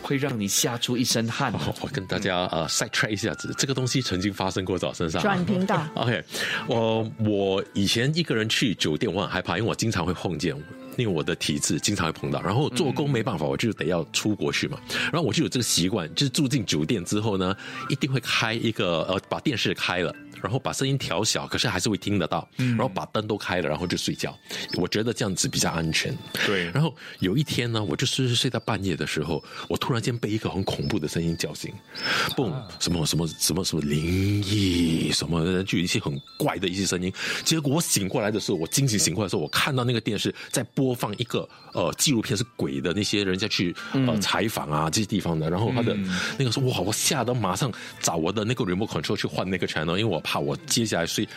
[0.01, 1.51] 会让你吓出一身汗。
[1.51, 5.21] 好，我跟大家呃 side track 一下子，这个东西曾经发生过在我身上。
[5.21, 6.23] 转频道 OK，
[6.67, 10.55] 我我以前一个人去酒店，我很害怕，因为我经常会碰见，
[10.97, 12.41] 因为我的体质经常会碰到。
[12.41, 14.79] 然后做工没办法，我就得要出国去嘛。
[15.12, 17.55] 然后我就有这个习惯，就是住进酒店之后呢，
[17.89, 20.13] 一定会开一个呃，把电视开了。
[20.41, 22.48] 然后把声音调小，可是还是会听得到。
[22.58, 24.38] 嗯然后把灯都开了，然后就睡觉。
[24.76, 26.15] 我觉得这样子比较安全。
[26.46, 31.74] 对然后有一天呢，我就是睡到半夜的时候，我突然间被一个很恐怖的声音叫醒，
[32.36, 37.12] 嘣，什么什么什么什么灵异什么，就有一些很怪的一些声音。
[37.44, 45.50] 结果我醒过来的时候，我惊醒醒过来的时候，我看到那个电视在播放一个呃纪录片，是鬼的那些人家去呃采访啊这些地方的。
[45.50, 45.96] 然后他的
[46.38, 51.27] 那个时候，哇，我吓得马上找我的那个 remote control 去换那个 channel，因为我怕我接下来睡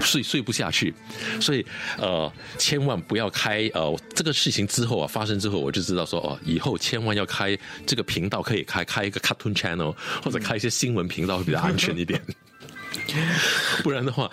[0.00, 0.92] 睡睡不下去，
[1.40, 1.64] 所以
[1.98, 12.20] 呃，千万不要开呃这个事情之后啊发生之后，我就知道说哦，以后千万要开这个频道可以开开一个 cartoon channel 或者开一些新闻频道会比较安全一点，
[13.82, 14.30] 不然的话。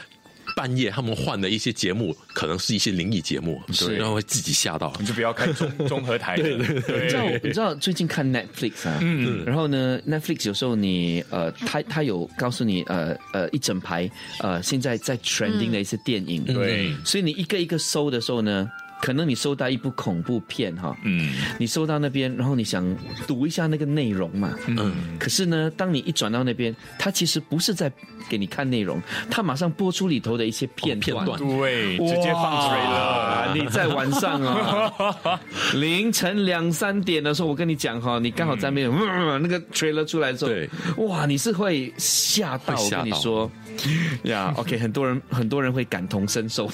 [0.56, 4.94] 半夜他们换的一些节目，可能是一些灵异节目，对然后会自己吓到。
[5.00, 7.04] 你就不要看综综合台对，对对。
[7.04, 16.96] 你知道，你知道最近看 Netflix 啊，嗯，然后呢，Netflix 有时候你呃，他他有告诉你呃呃一整排呃现在在 trending 的一些电影，对。
[17.04, 18.72] 所以你一个一个搜的时候呢。
[19.02, 22.84] 可能你收到一部恐怖片哈，嗯，你收到那边，然后你想
[23.28, 27.92] 读一下那个内容嘛，嗯，可是呢，当你一转到那边，它其实不是在
[28.30, 31.38] 给你看内容，它马上播出里头的一些片片段。
[31.40, 35.40] 对，直接放水了，哇你在晚上啊，
[35.76, 39.36] 凌晨两三点的时候，我跟你讲哈，你刚好在那边，嗯。
[39.42, 40.70] 那个 trailer 出来的时候，对，
[41.06, 43.04] 哇，你是会吓到，我会吓到。
[43.04, 43.52] 跟你说，
[44.24, 46.70] 呀，OK，很多人很多人会感同身受。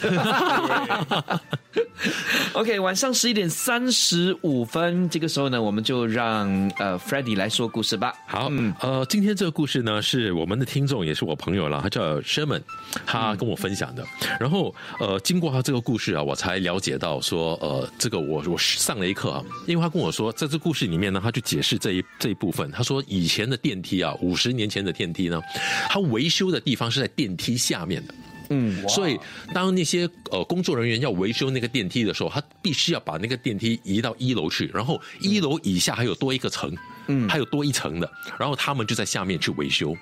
[2.54, 6.48] OK，晚上十一点三十五分，这个时候呢，我们就让
[6.78, 8.14] 呃 f r e d d y 来说故事吧。
[8.28, 12.62] 好，呃，今天这个故事呢，是我们的听众，也是我朋友了，他叫 Sherman，
[13.06, 14.06] 他跟我分享的。
[14.40, 22.70] 然后，呃，经过他这个故事啊，我才了解到说，呃，这个我我上了一课啊，因为他跟我说，在这故事里面呢，他就解释这一这一部分。
[22.72, 25.42] 他说，以前的电梯啊，五十年前的电梯呢，
[25.90, 28.14] 它维修的地方是在电梯下面的。
[28.52, 29.18] 嗯，所以
[29.54, 36.76] 当那些呃工作人员要维修那个电梯的时候，他必须要把那个电梯移到一楼去，然后一楼以下还有多一个层。
[37.08, 39.96] 嗯，还有多一层的，然后他们就在下面去维修。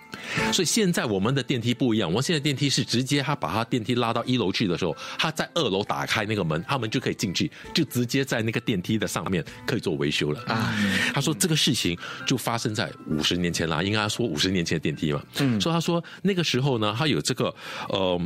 [0.51, 10.73] 所以现在我们的电梯不一样，我们现在电梯是直接他把他电梯拉到一楼去的时候，他在二楼打开那个门，他们就可以进去，就直接在那个电梯的上面可以做维修了啊。
[11.13, 15.23] 他说这个事情就发生在五十年前啦，应该说五十年前的电梯嘛。
[15.39, 17.53] 嗯，所以他说那个时候呢，他有这个
[17.89, 18.19] 呃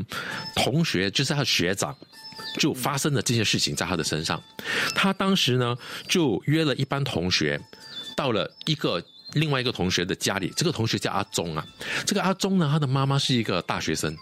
[0.55, 1.95] 同学，就是他的学长。
[2.59, 4.39] 就发生了这件事情在他的身上，
[4.93, 5.75] 他当时呢
[6.07, 7.59] 就约了一班同学，
[8.15, 11.65] 到了一个另外一个同学的家里，这个同学叫阿忠啊，
[12.05, 14.15] 这个阿忠呢，他的妈妈是一个大学生，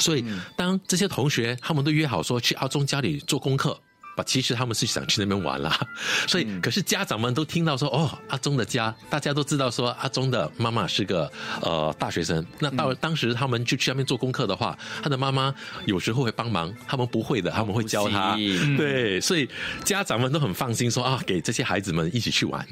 [0.00, 0.24] 所以
[0.56, 3.80] 当这些同学他们都约好说去阿忠家里做功课。
[4.16, 5.78] 吧，其实他们是想去那边玩啦，
[6.28, 15.54] 所以可是家长们都听到说，哦，阿忠的家，大家都知道说阿忠的妈妈是个呃大学生，那到当时他们就去那边做功课的话，他的妈妈
[15.86, 18.36] 有时候会帮忙，他们不会的，他们会教他，
[18.76, 19.48] 对，所以
[19.84, 22.66] 家长们都很放心说啊，给这些孩子们一起去玩，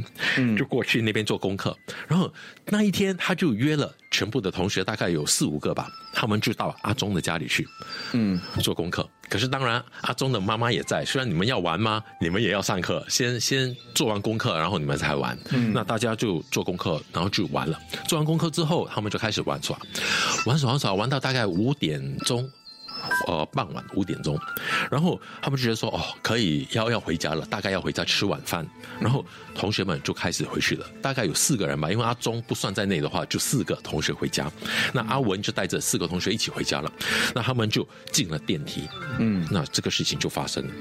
[0.57, 1.77] 就过去那边做功课，
[2.07, 2.33] 然后
[2.67, 7.67] 那一天他就约了全部的同学，大概有四五个吧，他们就到阿忠的家里去，
[8.13, 9.09] 嗯，做功课。
[9.29, 11.05] 可是当然，阿忠的妈妈也在。
[11.05, 12.03] 虽然你们要玩吗？
[12.21, 15.39] 你们也要上课，先先做完功课，然后你们才玩。
[15.73, 17.79] 那大家就做功课，然后就玩了。
[18.09, 19.79] 做完功课之后，他们就开始玩耍，
[20.47, 22.51] 玩耍玩耍，玩到大概五点钟，
[23.27, 24.39] 呃傍晚五点钟，
[24.91, 28.67] 然后他们就觉得说哦可以要要回家了，大概要回家吃晚饭，
[29.01, 34.51] 然后同学们就开始回去了，大概有四个人吧，因为阿忠不算在内的话，就四个同学回家，
[34.93, 36.93] 那阿文就带着四个同学一起回家了，
[37.35, 40.73] 那他们就进了电梯，嗯，那这个事情就发生了，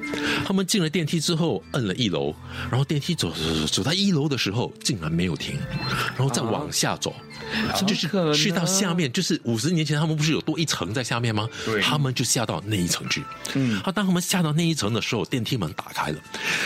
[0.45, 2.33] 他们进了电梯之后摁了一楼，
[2.69, 5.57] 然后电梯走走走走到一楼的时候竟然没有停，
[6.15, 7.09] 然后再往下走。
[7.09, 7.28] 这
[7.85, 11.47] 就是去到下面，就是五十年前他们不是有多一层在下面吗？
[11.65, 13.23] 对他们就下到那一层去。
[13.55, 16.19] 嗯，好，当他们下到那一层的时候，电梯门打开了。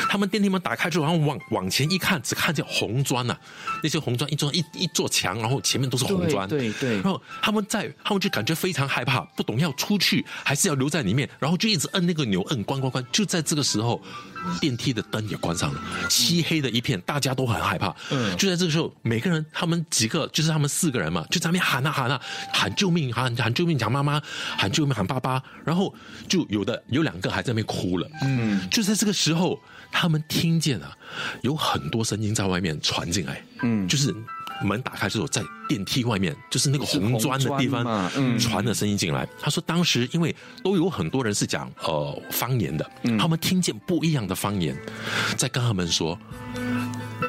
[0.09, 3.37] 他们电梯门打开之后，然后往往前一看，只看见红砖呐、
[3.81, 6.47] 那些红砖一砖一一座墙，然后前面都是红砖。
[6.47, 13.05] 对对对然后他们在，他们就感觉非常害怕，不懂要出去还是要留在里面，然后就一直摁那个钮，摁关关关。
[13.11, 14.01] 就在这个时候，
[14.59, 17.95] 电梯的灯也关上了，漆黑的一片，大家都很害怕。
[18.11, 22.21] 嗯，就在这个时候，每个人他们几个就是他们四个人嘛，就在那边喊啊喊啊，
[22.53, 24.21] 喊救命，喊喊救命，喊妈妈，
[24.57, 25.41] 喊救命，喊爸爸。
[25.65, 25.93] 然后
[26.27, 28.07] 就有的有两个还在那边哭了。
[28.23, 29.59] 嗯，就在这个时候，
[29.91, 30.97] 他们听见了
[31.41, 33.43] 有很多声音在外面传进来。
[33.61, 34.13] 嗯，就是。
[34.65, 39.27] 门打开之后，在电梯外面，就是那个红砖的地方传的声音进来。
[39.39, 44.77] 他说，当时因为都有很多人是讲呃方言的，他们听见不一样的方言，
[45.37, 46.17] 在跟他们说。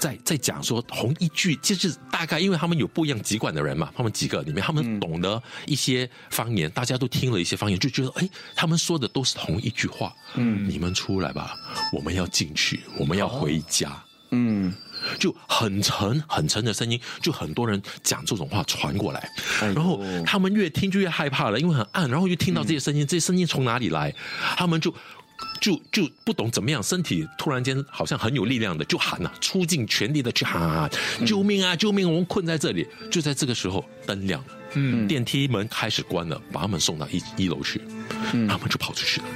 [0.00, 10.12] 在在讲说同一句，就是大概因为他们有不一样籍贯的人嘛，他们几个里面他们懂得一些方言，大家都听了一些方言，就觉得哎，他们说的都是同一句话。
[10.34, 11.54] 嗯，你们出来吧，
[11.92, 13.96] 我们要进去，我们要回家。
[14.30, 14.74] 嗯，
[15.18, 24.14] 就很沉很沉的声音，就很多人讲这种话传过来，哎然后他们越听就越害怕了，因为很暗，然后就听到这些声音，这些声音从哪里来？
[24.56, 24.94] 他们就。
[25.60, 30.88] 就就不懂怎么样，身体突然间好像很有力量的就喊呐、出尽全力的去喊啊，
[31.26, 32.08] 救命啊，救命！
[32.08, 32.86] 我们困在这里。
[33.10, 37.80] 就在这个时候，灯亮了，嗯，电梯门开始关了，把他们送到一一楼去，
[38.48, 39.26] 他们就跑出去了。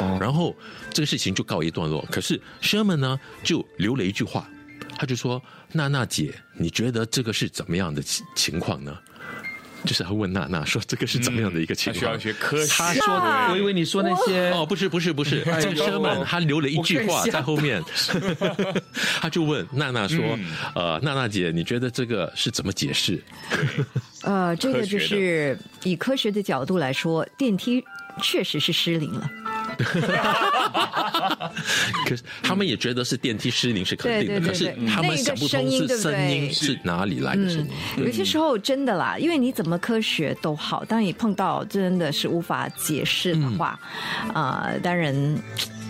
[0.00, 0.54] 哦然后
[0.92, 2.06] 这个事情就告一段落。
[2.10, 4.48] 可是 Sherman 呢，就留了一句话，
[4.96, 8.96] 他就说：“娜娜姐，你觉得这个是怎么样的情情况呢？”
[9.84, 12.72] 就是他问娜娜说：“这个是怎么样的一个情况？”他需要学科学。
[12.72, 17.82] 他说啊的，我以为你说那些哦，不是不是不是，这个 Sherman 他留了一句话在后面，
[19.20, 20.38] 他就问娜娜说
[20.76, 23.20] ：“呃，娜娜姐，你觉得这个是怎么解释
[24.22, 27.84] 呃，这个就是以科学的角度来说，电梯
[28.22, 29.28] 确实是失灵了。？”
[32.06, 37.66] 可是他们也觉得是电梯失灵是肯定的，对对对可是他们那个想不通声音对不是声音是哪里来的声音。
[37.96, 43.78] 有些时候真的啦，因为你怎么科学都好，当你碰到真的是无法解释的话，
[44.32, 45.14] 啊、当然，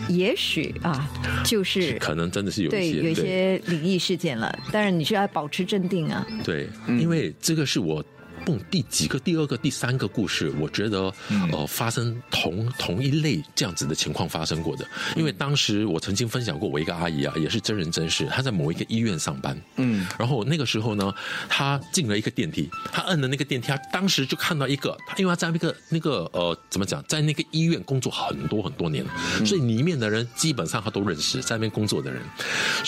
[0.09, 1.09] 也许啊，
[1.45, 6.27] 就是可能真的是有些有一些灵异事件了，但是你是要保持镇定啊。
[6.45, 8.05] 对，因为这个是我。
[8.44, 11.12] 蹦第几个、第二个、第三个故事，我觉得
[11.52, 14.87] 呃发生同同一类这样子的情况发生过的。
[15.16, 21.12] 因为当时我曾经分享过，我一个阿姨啊，也是真人真事，她在某一个医院上班，嗯，然后那个时候呢，
[21.48, 29.11] 她进了一个电梯，她摁了那个电梯，她当时就看到一个，她因为她在那个那个呃怎么讲，在那个医院工作很多很多年了，
[29.46, 32.22] 所以里面的人基本上她都认识，在那边工作的人。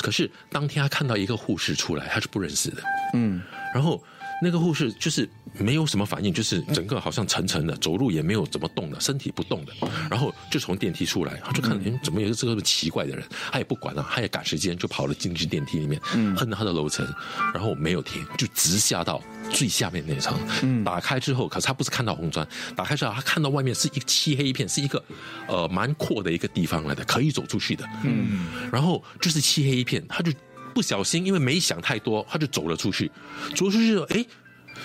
[0.00, 2.82] 可是当天她看到一个护士出来，她是不认识的，
[3.14, 3.40] 嗯，
[3.72, 4.02] 然后。
[4.44, 9.72] 那个护士就是没有什么反应，就是整个好像沉沉的，走路也没有怎么动的，身体不动的。
[10.10, 13.24] 然后就从电梯出来，他就看，哎，怎么有这个奇怪的人？
[13.50, 17.06] 他也不管了，他也赶时间就跑了进去电梯里面，摁了他的楼层，
[17.54, 20.38] 然后没有停，就直下到最下面那层。
[20.84, 25.02] 打开之后，可是他不是看到红砖，打开之后他看到外面是一个漆黑一片，是一个
[25.48, 27.88] 呃蛮阔的一个地方来的，可以走出去的。
[28.04, 30.30] 嗯，然后就是漆黑一片，他就。
[30.74, 33.10] 不小心，因为没想太多，他就走了出去。
[33.54, 34.24] 走出去了，哎，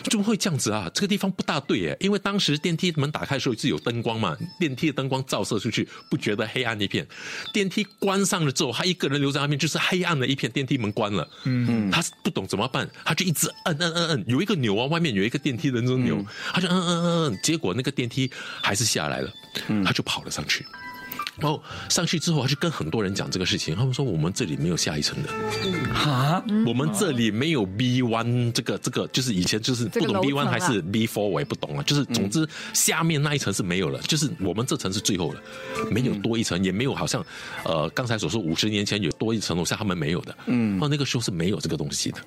[0.04, 0.90] 怎么会这样子啊？
[0.94, 7.06] 这个地方不大对耶，因为当时电梯门打开的时候是有灯光嘛，电梯的灯光照射出去，不觉得黑暗一片。
[7.52, 10.50] 电梯关上了之后，他一个人留在那边，就是黑暗的一片。
[10.52, 16.24] 电梯门关了，嗯，他不懂怎么办，他就一直摁摁摁摁，有一个钮啊，外面有一个电梯的那种钮，
[16.54, 18.30] 他就摁摁摁摁，结果那个电梯
[18.62, 19.34] 还是下来了，
[19.84, 20.66] 他就跑了上去。
[21.40, 23.76] 然后上去之后，他就跟很多人讲这个事情。
[23.76, 25.30] 他们说我们这里没有下一层的，
[25.94, 31.84] 哈，我们这里没有 B one 这个这个，就是以前就是不懂 B one 啊还是 B four 我也不懂啊。
[31.84, 35.42] 就是总之下面那一层是没有了，就是我们这层是最后了，
[35.90, 37.26] 没有多一层，也没有好像
[37.64, 40.36] 呃刚才所说五十年前有多一层楼下他们没有的。
[40.48, 42.18] 嗯，哦那个时候是没有这个东西的。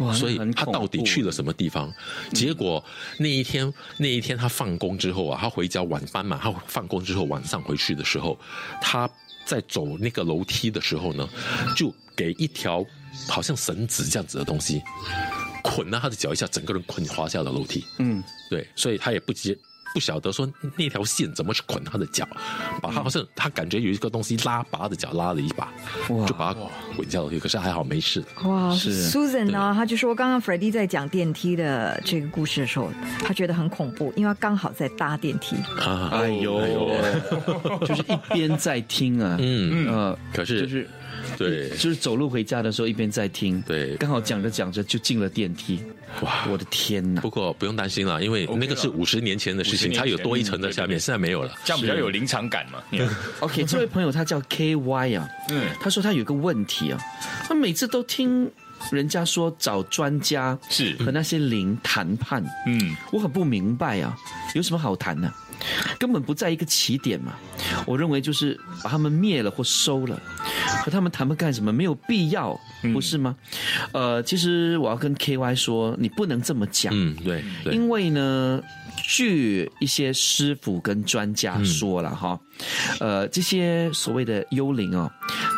[0.00, 1.92] 哇所以他到底去了什么地方？
[2.32, 2.82] 结果
[3.18, 8.37] 那一天那一天他放工之后啊，他回家晚班嘛，他放工之后晚上回去的时候，
[8.80, 9.08] 他
[9.44, 11.28] 在走那个楼梯的时候呢，
[11.76, 12.84] 就给一条
[13.28, 14.82] 好像绳子这样子的东西
[15.62, 17.84] 捆了他的脚一下，整个人捆滑下了楼梯。
[17.98, 19.56] 嗯，对，所以他也不接
[19.94, 22.26] 不晓得说那条线怎么去捆他的脚，
[22.80, 25.72] 把他好像他感觉有一个东西拉，把他的脚拉了一把，
[26.26, 26.60] 就把他
[26.94, 27.40] 滚下楼梯。
[27.40, 28.22] 可是还好没事。
[28.44, 29.72] 哇是，Susan 呢？
[29.74, 32.90] 他就说，刚刚 Freddie 在讲电梯的这个故事的时候，
[33.24, 35.56] 他觉得很恐怖，因为他刚好在搭电梯。
[35.80, 36.54] 啊，哎呦，
[37.86, 40.88] 就是一边在听啊，嗯，呃，可是就是
[41.36, 41.68] 对。
[41.70, 43.96] 就是走路回家的时候一边在听，对。
[43.96, 45.80] 刚好讲着讲着就进了电梯，
[46.22, 46.46] 哇。
[46.50, 47.20] 我的天哪。
[47.20, 47.30] 不！
[47.30, 51.52] 过不用担心了，因为那个是五十年前的事50情，年它有多一层在下面，现在没有了。
[51.64, 52.82] 这样比较有临场感嘛。
[53.40, 55.66] OK，这位朋友他叫 KY 啊，嗯。
[55.80, 56.98] 他说他有一个问题啊，
[57.46, 58.50] 他每次都听
[58.90, 60.96] 人家说找专家是。
[61.04, 64.16] 和那些灵谈判，嗯，我很不明白啊，
[64.54, 65.32] 有什么好谈呢、
[65.98, 67.34] 根本不在一个起点嘛。
[67.86, 70.20] 我认为就是把他们灭了或收了，
[70.84, 71.72] 和他们谈判干什么？
[71.72, 72.58] 没有必要，
[72.92, 73.36] 不是吗？
[73.92, 78.60] 呃，其实我要跟 KY 说，你不能这么讲，嗯，对对，因为呢，
[79.02, 82.38] 据一些师傅跟专家说了哈，
[83.00, 85.10] 呃，这些所谓的幽灵哦，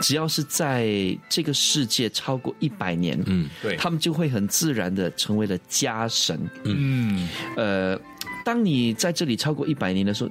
[0.02, 0.88] 只要是在
[1.28, 6.38] 这个世界超过一百年，嗯，对他们就会很自然的成为了家神。
[6.64, 7.98] 嗯，呃，
[8.44, 10.30] 当你在这里超过一百年的时候，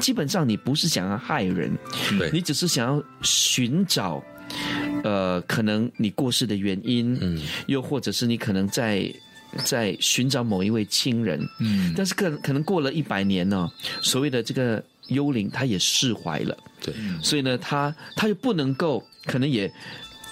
[0.00, 1.70] 基本上你不是想要害人，
[2.18, 2.30] 对。
[2.32, 4.22] 你只是想要寻找，
[5.02, 9.12] 呃，可能你过世的原因，嗯，又或者是你可能在
[9.64, 13.70] 在寻找某一位亲人，嗯，但是可可能过了一百年呢、
[14.02, 19.72] 所谓的这个幽灵他也释怀了，对，所以呢，他他又不能够，可能也。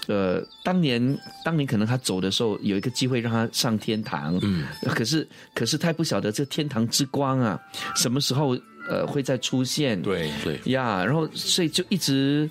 [0.08, 7.60] 呃，当年当年可能他走的时候有一个机会让他上天堂，嗯，可是可是他也不晓得这天堂之光啊，
[7.94, 10.00] 什么时候呃会再出现？
[10.02, 12.50] 对，对，呀，然后所以就一直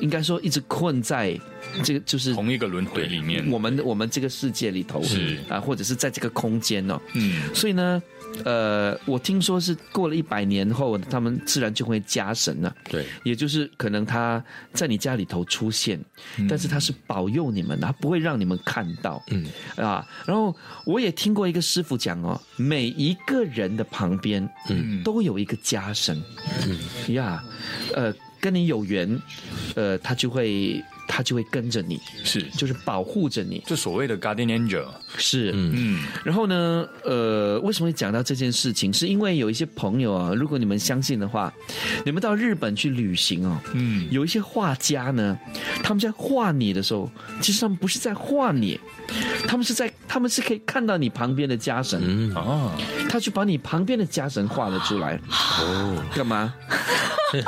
[0.00, 1.38] 应该说一直困在
[1.82, 5.38] 这个就是同一个轮回里面，我们我们这个世界里头是。
[5.48, 8.02] 啊，或者是在这个空间哦，嗯，所以呢，
[8.44, 12.74] 呃，我听说是过了一百年后，他们自然就会加神了。
[12.88, 14.42] 对，也就是可能他
[14.72, 16.00] 在你家里头出现，
[16.36, 16.46] 嗯。
[16.48, 19.22] 但是他是保佑你们的，他不会让你们看到。
[19.30, 19.44] 嗯。
[19.76, 20.54] 啊，然后
[20.84, 25.02] 我也听过一个师傅讲哦，每一个人的旁边，嗯。
[25.02, 26.22] 都有一个家神。
[26.66, 27.14] 嗯。
[27.14, 27.42] 呀，
[27.94, 29.20] 呃，跟你有缘，
[29.74, 30.82] 呃，他就会
[31.12, 33.60] 他就会跟着你，是，就是保护着你。
[33.66, 34.84] 就所谓的 guardian angel，
[35.16, 35.72] 是，嗯。
[35.74, 38.92] 嗯，然后呢，呃，为什么会讲到这件事情？
[38.92, 41.52] 是因为有一些朋友啊，如果你们相信的话，
[42.04, 44.06] 你们到日本去旅行哦，嗯。
[44.12, 45.36] 有一些画家呢，
[45.82, 48.78] 他们在画你的时候，其实他们不是在画你，
[49.48, 52.72] 他们是在，他们是可以看到你旁边的家神，嗯，啊，
[53.08, 56.54] 他去把你旁边的家神画了出来，哦，干嘛？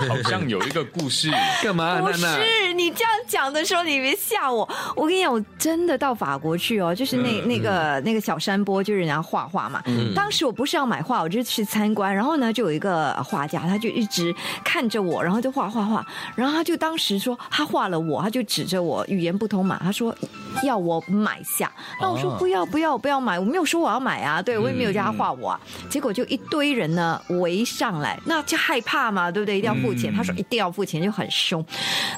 [0.09, 1.29] 好像有一个故事，
[1.63, 2.01] 干嘛？
[2.01, 2.37] 不娜娜？
[2.37, 4.69] 是你这样讲的时候，你别吓我。
[4.97, 9.83] 我跟你讲，我真的到法国去哦，就是那、那个那个小山坡，就是人家画画嘛。
[10.15, 14.35] 当时我不是要买画，我就是去参观，然后呢，就有一个画家，他就一直
[14.65, 20.15] 看着我，然后就画画画，然后他就当时说他画了我，他就指着我，语言不通嘛，他说
[20.63, 22.37] 要我买下，那我说哦。
[22.39, 29.59] 不要不要不要买，我没有说我要买啊，对我也没有叫他画我啊，结果就一堆人呢围上来，那就害怕嘛，对不对？
[29.59, 31.65] 一定要付钱，他说一定要付钱，就很凶。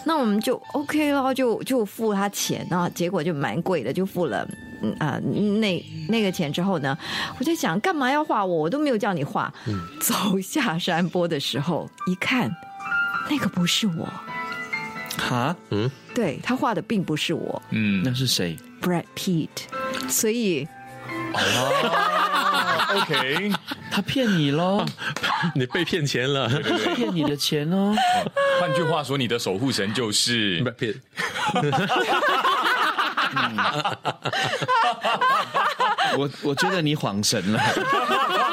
[0.05, 4.47] 那我们就 OK 了，就就付他钱，然后结果就蛮贵的，就付了。
[4.83, 6.99] 嗯啊、那那个钱之后呢，
[7.39, 8.55] 我在想干嘛要画我？
[8.55, 9.51] 我都没有叫你画。
[10.01, 12.55] 走下山坡的时候，一看，
[13.31, 14.07] 那个不是我，
[15.17, 15.57] 哈？
[16.15, 19.49] 对他画的并不是我嗯，那是谁？，Brad Pitt。
[20.09, 20.69] 所以
[21.33, 23.51] 哦，OK，
[23.95, 24.85] 他骗你喽？
[25.55, 26.49] 你被骗钱了，
[26.97, 27.95] 骗你的钱哦？
[28.61, 30.95] 换句话说，你的守护神就是被骗，
[36.19, 37.61] 我我觉得你恍神了。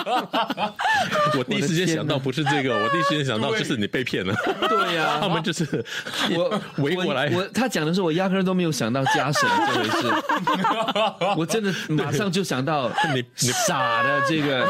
[1.37, 4.33] 我第一时间想到不是这个，我第一时间想到就是你被骗了，
[4.67, 5.65] 对呀、 他们就是
[6.31, 10.07] 我围过来我我他讲的时候，我压根儿都没有想到家神这回事，
[11.37, 14.67] 我真的马上就想到你你傻的这个，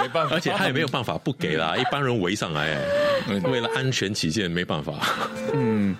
[0.00, 2.76] 没办法，而且他也没有办法不给啦，一般人围上来，
[3.28, 4.94] 哎为了安全起见，没办法。
[5.52, 5.94] 嗯，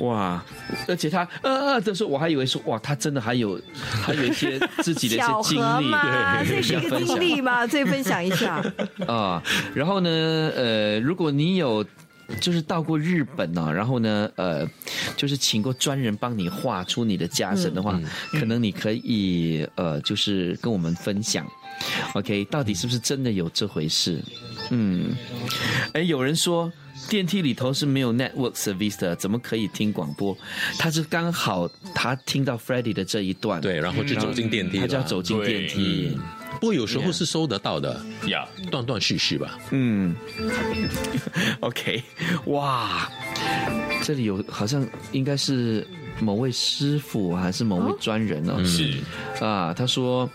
[0.00, 0.42] 哇！
[0.86, 3.60] 而且他呃呃的时候，我还以为说哇，他真的还有
[4.02, 8.62] 还有一些自己的一些经历，对，这是一个经历嘛，所以分享一下。
[9.06, 9.42] 啊。
[9.74, 10.08] 然后呢，
[10.56, 11.84] 呃，如果你有。
[12.40, 14.64] 就是到过日本呢、然后呢，呃，
[15.16, 18.00] 就是请过专人帮你画出你的家神的话，
[18.30, 21.44] 可能你可以呃，就是跟我们分享
[22.14, 24.22] ，OK，到底是不是真的有这回事？
[24.70, 25.10] 嗯，
[25.92, 26.72] 哎，有人说
[27.08, 30.38] 电梯里头是没有 network service 的，怎么可以听广播？
[30.78, 36.16] 他是刚好他听到 Freddie 的这一段，对，然后就走进电梯，他就要走进电梯。
[36.58, 39.58] 不过有时候是收得到的，呀，断断续续吧。
[39.70, 40.14] 嗯，
[41.60, 42.02] OK，
[42.46, 43.08] 哇，
[44.02, 45.86] 这里有好像应该是
[46.20, 48.98] 某位师傅还是某位专人哦，是
[49.44, 50.28] 啊，他说。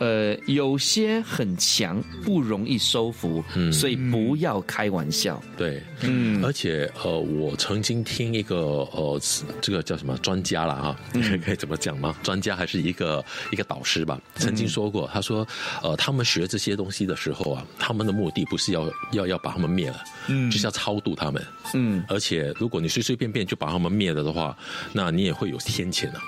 [0.00, 3.72] 呃，有些很强，不容易收服，嗯。
[3.72, 5.40] 所以不要开玩笑。
[5.56, 8.56] 对，嗯，而且呃，我曾经听一个
[8.92, 9.20] 呃，
[9.60, 10.96] 这个叫什么专家了哈，
[11.44, 12.16] 可以怎么讲吗？
[12.22, 15.46] 专家还是一个一个导师吧，曾经说过，他说，
[15.82, 21.44] 呃，他们学这些东西的时候啊，他们的目的不是要要要把他们灭了，嗯，就是要超度他们，
[21.74, 24.56] 嗯，而且如果你随随便便就把他们灭了的话，
[24.92, 26.20] 那你也会有天谴的。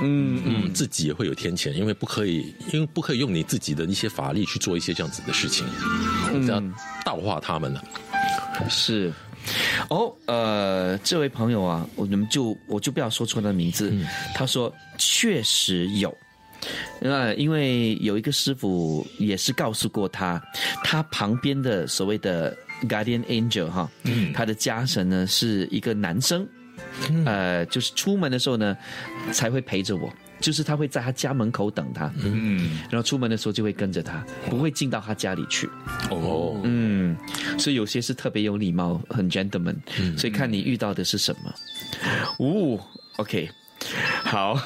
[0.00, 5.66] 嗯嗯，自己也会有天谴，因为不可以，因为不可以用你自己的一些法力去做一些这样子的事情，
[6.46, 6.74] 这样
[7.04, 7.82] 道化他们了。
[8.68, 9.12] 是，
[9.90, 13.92] 哦，呃，这位朋友啊，我们就我就不要说出他的名字。
[14.34, 16.16] 他说确实有，
[17.00, 20.42] 那因为有一个师傅也是告诉过他，
[20.84, 26.46] 他旁边的所谓的 guardian angel 哈，嗯，他的家神呢是一个男生。
[27.24, 28.76] 呃，就是出门的时候呢，
[29.32, 35.68] 才会陪着我，就是他会在他家门口等他，嗯，然后出门的时候就会跟着他，不会进到他家里去。
[36.10, 37.16] 哦，嗯，
[37.58, 39.76] 所以有些是特别有礼貌，很 gentleman，
[40.16, 41.54] 所以看你遇到的是什么。
[42.38, 42.78] 哦
[43.16, 43.48] ，OK，
[44.22, 44.60] 好，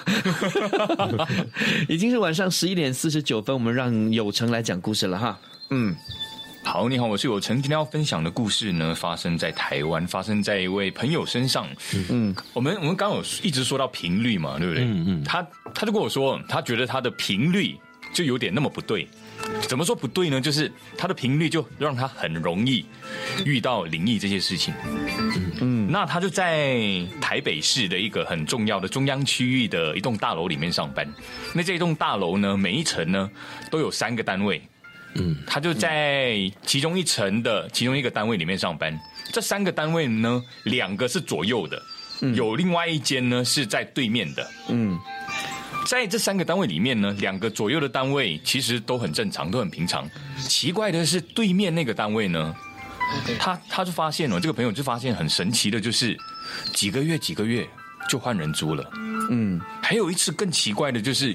[1.89, 5.39] 已经是晚上十一点四十九分，我们让有成来讲故事了哈。
[5.71, 5.95] 嗯。
[6.65, 7.57] 好，你好，我是有成。
[7.61, 11.67] 今天要分享的故事呢，发生在台湾，发生在一位朋友身上。
[12.09, 14.85] 嗯，我们我们刚有一直说到频率嘛，对不对？
[14.85, 15.25] 嗯嗯。
[15.25, 17.77] 他他就跟我说，他觉得他的频率
[18.15, 19.07] 就有点那么不对。
[19.69, 20.41] 怎么说不对呢？
[20.41, 22.87] 就是他的频率就让他很容易
[23.45, 24.73] 遇到灵异这些事情。
[24.87, 25.91] 嗯嗯。
[25.91, 26.81] 那他就在
[27.21, 31.07] 台北市的一个很重要的中央区域的一栋大楼里面上班。
[31.53, 33.29] 那这一栋大楼呢，每一层呢
[33.69, 34.63] 都有三个单位。
[35.15, 38.99] 嗯，他就在其中一层的其中一个单位里面上班。
[39.33, 41.83] 这三个单位呢，两个是左右的，
[42.35, 44.47] 有另外一间呢是在对面的。
[44.69, 44.99] 嗯，
[45.87, 50.09] 在这三个单位里面呢，两个左右的单位其实都很正常，都很平常。
[50.39, 52.55] 奇怪的是，对面那个单位呢，
[53.39, 56.17] 他他就发现了，这个朋友就发现很神奇的，就是
[56.75, 57.67] 几个月几个月
[58.09, 58.91] 就换人租了。
[59.31, 61.35] 嗯，还有一次更奇怪的就是，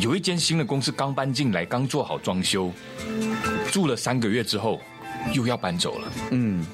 [0.00, 2.72] 有一间新的公司刚搬进来，刚做好装修，
[3.72, 4.80] 住了三个月之后，
[5.32, 6.12] 又要搬走了。
[6.30, 6.64] 嗯，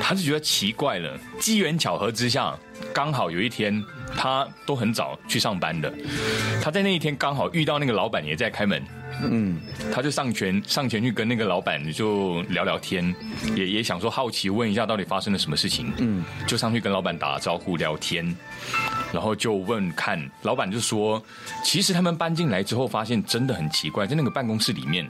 [0.00, 1.18] 他就觉得奇怪了。
[1.40, 2.56] 机缘巧合之下，
[2.94, 3.82] 刚好有一天，
[4.16, 5.92] 他都很早去上班的，
[6.62, 8.80] 他在那一天刚好遇到那个老板也在开门。
[9.22, 9.60] 嗯，
[9.92, 13.14] 他就上前上前去跟那个老板就聊聊天，
[13.56, 15.92] 也也想说好奇问一下到底发生了什么事情。
[15.98, 18.36] 嗯，就上去跟老板打招呼聊天。
[19.12, 21.20] 然后就问看，老板就说，
[21.64, 25.04] 其实他们搬进来之后，发现真的很奇怪，在那个办公室里面，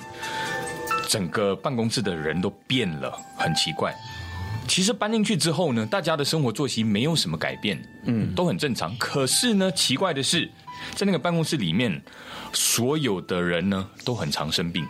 [1.07, 3.95] 整个办公室的人都变了，很奇怪。
[4.67, 8.97] 其实搬进去之后呢，大家的生活作息没有什么改变，嗯，都很正常。
[8.97, 10.49] 可是呢，奇怪的是，
[10.95, 12.01] 在那个办公室里面，
[12.53, 14.87] 所有的人呢都很常生病，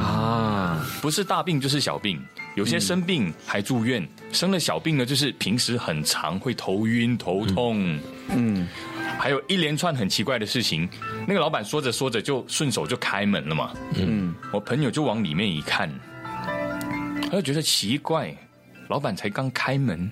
[0.00, 2.20] 啊，不是大病就是小病。
[2.54, 8.68] 有些生病还住院，生了小病呢，就是平时很长会头晕头痛，嗯，
[9.18, 10.88] 还有一连串很奇怪的事情。
[11.26, 15.92] 那个老板说着说着就顺手就开门了嘛，嗯，我朋友就往里面一看，
[17.22, 18.32] 他就觉得奇怪，
[18.86, 20.08] 老板才刚开门，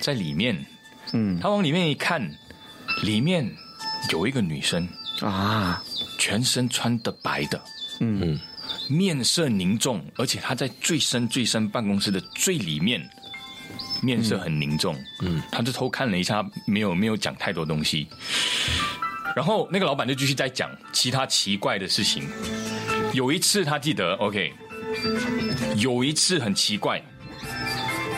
[0.00, 0.64] 在里面，
[1.12, 2.26] 嗯，他往里面一看，
[3.02, 3.46] 里面
[4.10, 4.88] 有一个女生
[5.20, 5.82] 啊，
[6.18, 7.60] 全身穿的白的，
[8.00, 8.38] 嗯。
[8.90, 13.06] 面色凝重，而且他在最深最深办公室的最里面，
[14.02, 14.94] 面色很凝重。
[15.20, 18.06] 嗯，他就偷看了一下，没有没有讲太多东西。
[19.36, 22.26] 然后那个老板就继续在讲其他奇怪的事情。
[23.12, 24.52] 有一次他记得，OK，
[25.76, 27.02] 有一次很奇怪，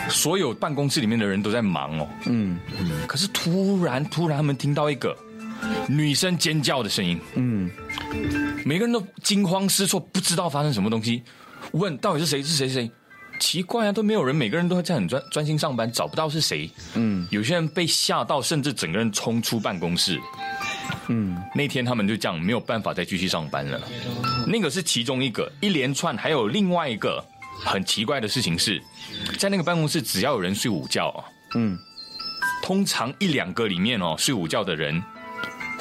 [0.09, 2.09] 所有办公室里面的人都在忙哦。
[2.27, 5.17] 嗯嗯，可是突然突然他们听到一个。
[5.87, 7.69] 女生尖叫的声音，嗯，
[8.65, 11.21] 每个人都惊慌失措，不知道发生什么东西，
[11.71, 12.89] 问到底是谁是谁谁，
[13.39, 20.19] 奇怪啊，都没有人，每个人都在很专专心上班，找不到是谁，嗯，有些人被吓到，甚至整个人冲出办公室，
[21.07, 23.81] 嗯，那天他们就这样没有办法再继续上班了，
[24.47, 27.23] 那个是其中一个，一连串还有另外一个
[27.65, 28.81] 很奇怪的事情是，
[29.37, 31.23] 在那个办公室只要有人睡午觉，
[31.55, 31.77] 嗯，
[32.63, 35.01] 通常一两个里面哦睡午觉的人。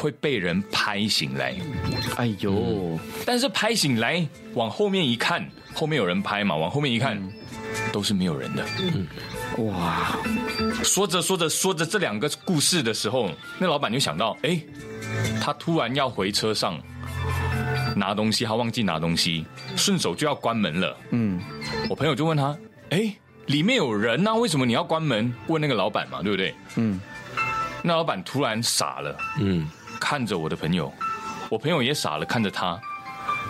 [0.01, 1.55] 会被人拍醒来，
[2.17, 2.99] 哎呦！
[3.27, 6.57] 但是拍醒来往后面一看，后面有人拍嘛？
[6.57, 7.23] 往后面一看，
[7.93, 8.65] 都是没有人的。
[9.65, 10.17] 哇！
[10.83, 14.59] 说着说着说着这两个故事的时候，那老板就想到，哎，
[15.39, 16.81] 他突然要回车上，
[17.95, 19.45] 拿东西，他忘记拿东西，
[19.77, 20.97] 顺手就要关门了。
[21.11, 21.39] 嗯，
[21.91, 22.57] 我朋友就问他
[22.89, 23.15] ：“哎，
[23.47, 26.55] 里面有人呐、为什么你要关门？”问那个老板嘛，对不对？
[26.77, 26.99] 嗯，
[27.83, 29.69] 那老板突然傻了，嗯，
[30.01, 30.93] 看着我的朋友，
[31.51, 32.81] 我朋友也傻了，看着他。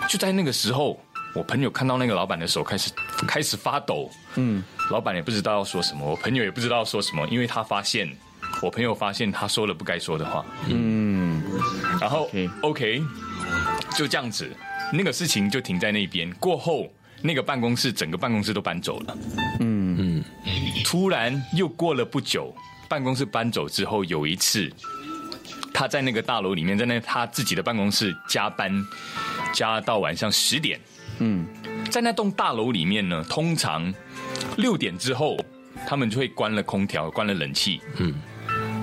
[0.09, 0.99] 就在那个时候，
[1.33, 2.91] 我朋友看到那个老板的手开始
[3.27, 8.09] 开始发抖，嗯，老板也不知道要说什么，我朋友也不知道要说什么，因为他发现
[8.61, 11.41] 我朋友发现他说了不该说的话，嗯，
[11.99, 13.03] 然后 OK OK，
[13.95, 14.49] 就这样子，
[14.91, 16.29] 那个事情就停在那边。
[16.33, 16.91] 过后，
[17.21, 19.17] 那个办公室整个办公室都搬走了。
[19.59, 20.23] 嗯嗯，
[20.83, 22.53] 突然又过了不久，
[22.89, 24.69] 办公室搬走之后，有一次
[25.81, 28.71] 他在那个大楼里面，在那他自己的办公室加班，
[29.51, 30.79] 加到晚上十点。
[31.17, 31.43] 嗯，
[31.89, 33.91] 在那栋大楼里面呢，通常
[34.57, 35.35] 六点之后，
[35.87, 37.81] 他们就会关了空调，关了冷气。
[37.97, 38.13] 嗯，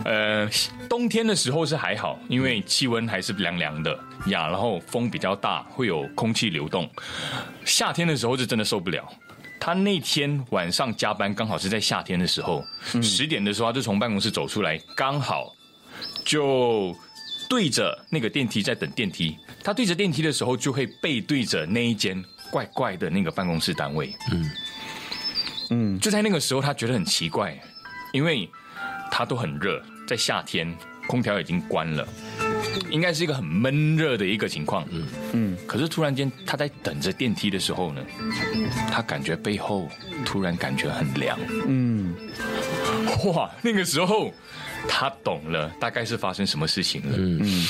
[0.06, 0.50] 呃，
[0.88, 3.96] 冬天的时候是还好，因为气温还是凉凉的
[4.26, 6.90] 呀，然后风比较大，会有空气流动。
[7.64, 9.08] 夏天的时候是真的受不了。
[9.60, 12.64] 他那天晚上加班，刚好是在夏天的时候，
[13.00, 15.54] 十、点的时候他就从办公室走出来，刚好
[16.28, 16.94] 就
[17.48, 19.38] 对着那个电梯在等电梯。
[19.64, 24.14] 他对着电梯的时候，就会背对着那一间怪怪的那个办公室单位。
[24.30, 24.50] 嗯
[25.70, 27.58] 嗯，就在那个时候，他觉得很奇怪，
[28.12, 28.46] 因为
[29.10, 30.76] 他都很热，在夏天
[31.06, 32.06] 空调已经关了，
[32.90, 34.86] 应该是一个很闷热的一个情况。
[34.90, 38.04] 嗯嗯，可是突然间他在等着电梯的时候呢，
[38.90, 39.88] 他感觉背后
[40.26, 41.38] 突然感觉很凉。
[41.66, 42.14] 嗯，
[43.24, 44.30] 哇，那个时候
[44.86, 47.16] 他懂了，大概是发生什么事情了。
[47.16, 47.66] 嗯嗯，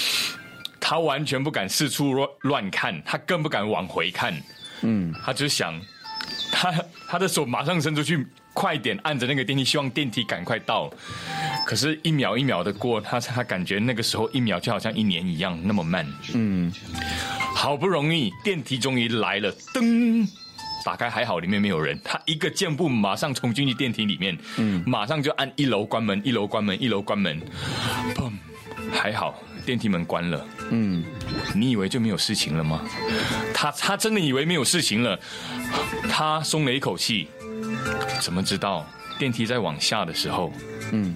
[0.80, 4.34] 他完全不敢四处乱乱看，他更不敢往回看。
[4.82, 5.80] 嗯，他只想，
[6.52, 6.74] 他
[7.08, 10.90] 他的手马上伸出去，快点按着那个电梯，希望电梯赶快到。
[11.66, 16.06] 可是，一秒一秒的过，他他感觉那个时候一秒就好像一年一样那么慢。
[16.32, 16.72] 嗯，
[17.54, 20.26] 好不容易电梯终于来了，噔，
[20.88, 27.38] 打开还好里面没有人，他一个箭步马上冲进去电梯里面，嗯，马上就按一楼关门，一楼关门，一楼关门，
[28.14, 28.32] 砰，
[28.90, 31.04] 还好电梯门关了，嗯，
[31.54, 32.80] 你以为就没有事情了吗？
[33.52, 35.20] 他他真的以为没有事情了，
[36.08, 37.28] 他松了一口气，
[38.22, 38.86] 怎么知道
[39.18, 40.50] 电梯在往下的时候，
[40.92, 41.14] 嗯，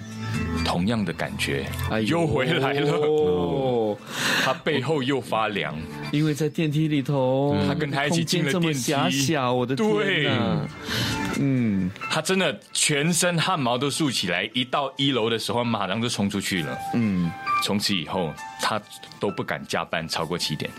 [0.63, 3.82] 同样的感觉哎又回来了，哦，
[4.43, 5.75] 他背后又发凉。
[6.11, 10.39] 因为在电梯里头，他跟他一起进了电梯狭小，我的天！
[11.39, 16.77] 嗯，他真的全身汗毛都竖起来，一到一楼的时候马上就冲出去了。
[16.93, 17.31] 嗯，
[17.63, 18.31] 从此以后
[18.61, 18.79] 他
[19.19, 20.69] 都不敢加班超过七点。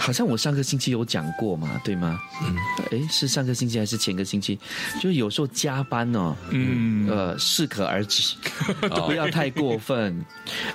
[0.00, 2.18] 好像我上个星期有讲过嘛，对吗？
[2.42, 2.56] 嗯，
[2.90, 4.58] 哎，是上个星期还是前个星期？
[5.00, 8.34] 就是有时候加班哦，嗯，呃，适可而止，
[9.06, 10.24] 不要太过分。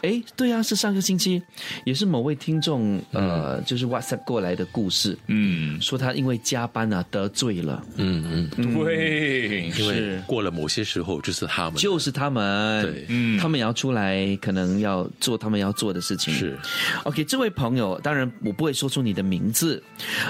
[0.03, 1.41] 哎，对啊，是上个星期，
[1.85, 10.23] 也是某位听众呃，就是 WhatsApp 过来的故事，嗯，说他因为加班啊得罪了，嗯嗯，对，因为是。
[10.27, 11.75] 过了某些时候就是他们。
[11.75, 13.05] 就是他们，对。
[13.09, 13.39] 嗯。
[13.39, 16.33] 他们也要出来，可能要做他们要做的事情。
[16.33, 16.57] 是。
[17.03, 19.81] OK，这位朋友，当然我不会说出你的名字。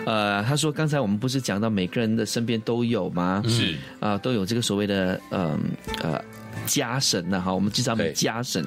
[0.05, 3.43] 呃，他说刚才我们不是讲到每个人的身边都有吗？
[3.47, 5.59] 是啊、都有这个所谓的呃
[6.01, 6.23] 呃
[6.65, 8.63] 家神呐、哈，我们经常讲家神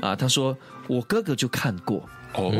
[0.00, 0.56] 啊、他说
[0.86, 2.52] 我哥哥就看过，哦，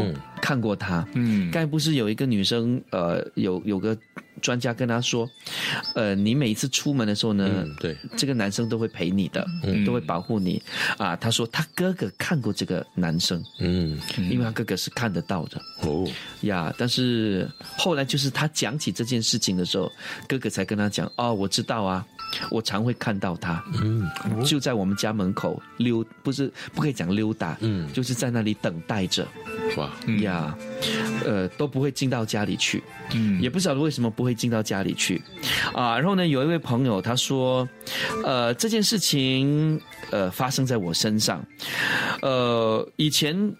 [0.42, 1.06] 看过他。
[1.14, 3.96] 嗯，该不是有一个女生，呃，有有个
[4.38, 5.28] 专家跟他说，
[5.94, 9.46] 呃，你每一次出门的时候呢，嗯对这个男生都会陪你的，
[9.84, 10.62] 都会保护你
[10.96, 11.14] 啊。
[11.16, 13.98] 他说他哥哥看过这个男生，嗯
[14.30, 16.06] 因为他哥哥是看得到的哦
[16.42, 16.74] 呀。
[16.76, 19.90] 但是后来就是他讲起这件事情的时候，
[20.28, 22.06] 哥哥才跟他讲，哦，我知道啊。
[22.50, 24.08] 我常会看到他，嗯。
[24.44, 27.90] 就在我们家门口溜，不是不可以讲溜达，嗯。
[27.92, 29.26] 就是在那里等待着。
[29.76, 29.90] 哇。
[30.22, 30.56] 呀，
[31.24, 32.82] 呃，都不会进到家里去，
[33.14, 33.40] 嗯。
[33.40, 35.22] 也不晓得为什么不会进到家里去，
[35.74, 37.68] 啊，然后呢，有一位朋友他说，
[38.24, 41.44] 呃，这件事情呃发生在我身上，
[42.22, 43.54] 呃，以前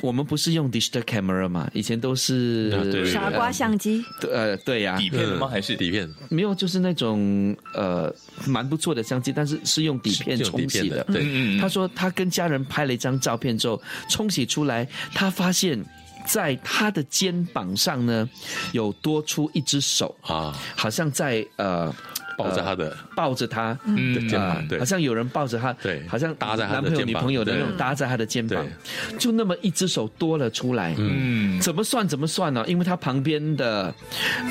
[0.00, 5.48] 我们不是用 digital camera 嘛，以前都是、傻瓜相机，呃，对呀、底片的吗？
[5.48, 6.08] 还是底片？
[6.28, 8.12] 没有，就是那种呃
[8.46, 11.04] 蛮不错的相机，但是是用底片冲洗的。
[11.04, 11.22] 的对。
[11.22, 11.60] 嗯嗯。
[11.60, 15.82] 他说他跟家人拍了一张照片之后，冲洗出来，他发现
[16.26, 18.28] 在他的肩膀上呢
[18.72, 20.58] 有多出一只手，啊。
[20.76, 21.94] 好像在呃
[22.36, 23.78] 抱着他的呃抱着他，
[24.14, 24.78] 的肩啊膀，对。
[24.78, 28.66] 好，像有人抱着他，对好像搭在他男朋友、女朋友的那种搭在他的肩膀，
[29.18, 33.94] 就那么一只手多了出来，嗯，怎么算怎么算呢、因为他旁边的，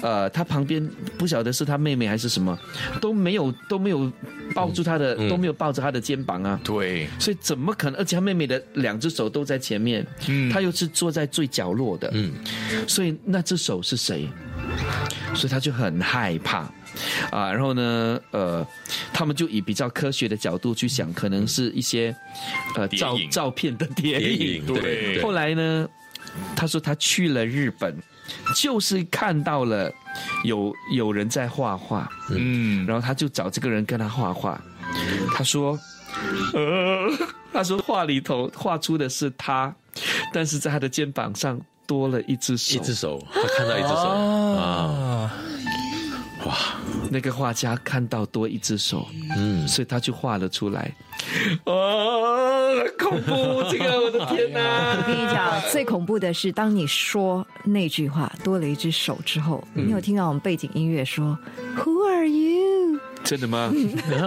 [0.01, 0.85] 呃，他旁边
[1.17, 2.57] 不晓得是他妹妹还是什么，
[2.99, 4.11] 都没有都没有
[4.53, 6.59] 抱住他的，都没有抱着他的肩膀啊。
[6.63, 7.99] 对，所以怎么可能？
[7.99, 10.05] 而且他妹妹的两只手都在前面，
[10.51, 12.31] 他又是坐在最角落的，嗯，
[12.87, 14.27] 所以那只手是谁？
[15.33, 16.71] 所以他就很害怕
[17.31, 17.51] 啊。
[17.51, 18.65] 然后呢，呃，
[19.13, 22.15] 他们就以比较科学的角度去想，可能是一些
[22.75, 25.21] 呃照照片的谍谍影对。
[25.21, 25.87] 后来呢，
[26.55, 27.95] 他说他去了日本，
[28.55, 29.91] 就是看到了
[30.43, 34.61] 有有人在画画，嗯，然后他就找这个人跟他画画。
[35.33, 35.79] 他说，
[36.53, 37.09] 呃，
[37.53, 39.73] 他说画里头画出的是他，
[40.33, 42.75] 但是在他的肩膀上多了一只手。
[42.75, 43.93] 一只手，他看到一只手。
[43.93, 45.33] 啊，
[46.45, 46.57] 哇，
[47.13, 49.05] 那个画家看到多一只手，
[49.35, 50.89] 嗯，所以他就画了出来。
[51.65, 53.61] 哦，恐怖！
[53.69, 54.95] 这个，我的天哪！
[54.97, 61.37] 我跟你讲，最恐怖的是，当你说那句话多了一只手之后，你有听到我们背景音乐说
[61.75, 62.97] “Who are you”？
[63.25, 63.69] 真的吗？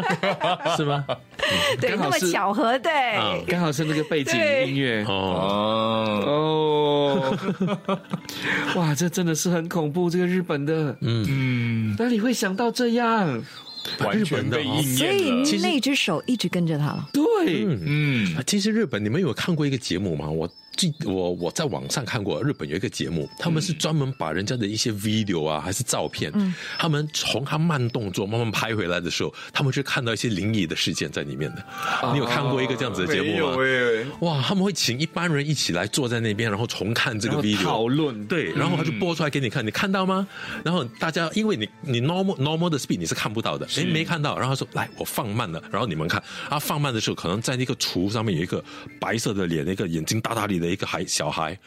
[0.76, 1.06] 是吗？
[1.80, 4.34] 对，那么巧合，对，嗯刚好是那个背景
[4.66, 5.04] 音乐。
[5.08, 7.38] 哦，哦，
[7.86, 8.00] 哦，
[8.76, 10.08] 哇，这真的是很恐怖！
[10.10, 13.42] 这个日本的，嗯，哪里会想到这样？
[14.00, 16.86] 完全被应所以那只手一直跟着他。
[16.86, 17.06] 了。
[17.12, 18.34] 对，嗯。
[18.34, 20.26] 啊，其实日本，你们有看过一个节目吗？
[20.26, 26.32] 我记我我在网上看过，日本有一个节目，他们是专门把人家的一些 video 啊，还是照片，
[26.78, 31.64] 他们从他慢动作慢慢拍回来的时候，他们就看到一些灵异的事件在里面的。
[32.12, 33.56] 你有看过一个这样子的节目吗？
[33.58, 38.24] 哎，哇，他们会请一般人一起来坐在那边，然后重看这个 video 讨论。
[38.26, 40.26] 对，然后他就播出来给你看，你看到吗？
[40.64, 48.62] 然后大家因为你你 normal normal 的 speed 你是看不到的，哎，没看到，然后他说来我放慢了，然后你们看，啊，放慢的时候可能在那个橱上面有一个
[48.98, 51.58] 白色的脸，那个眼睛大大里的一个孩小孩。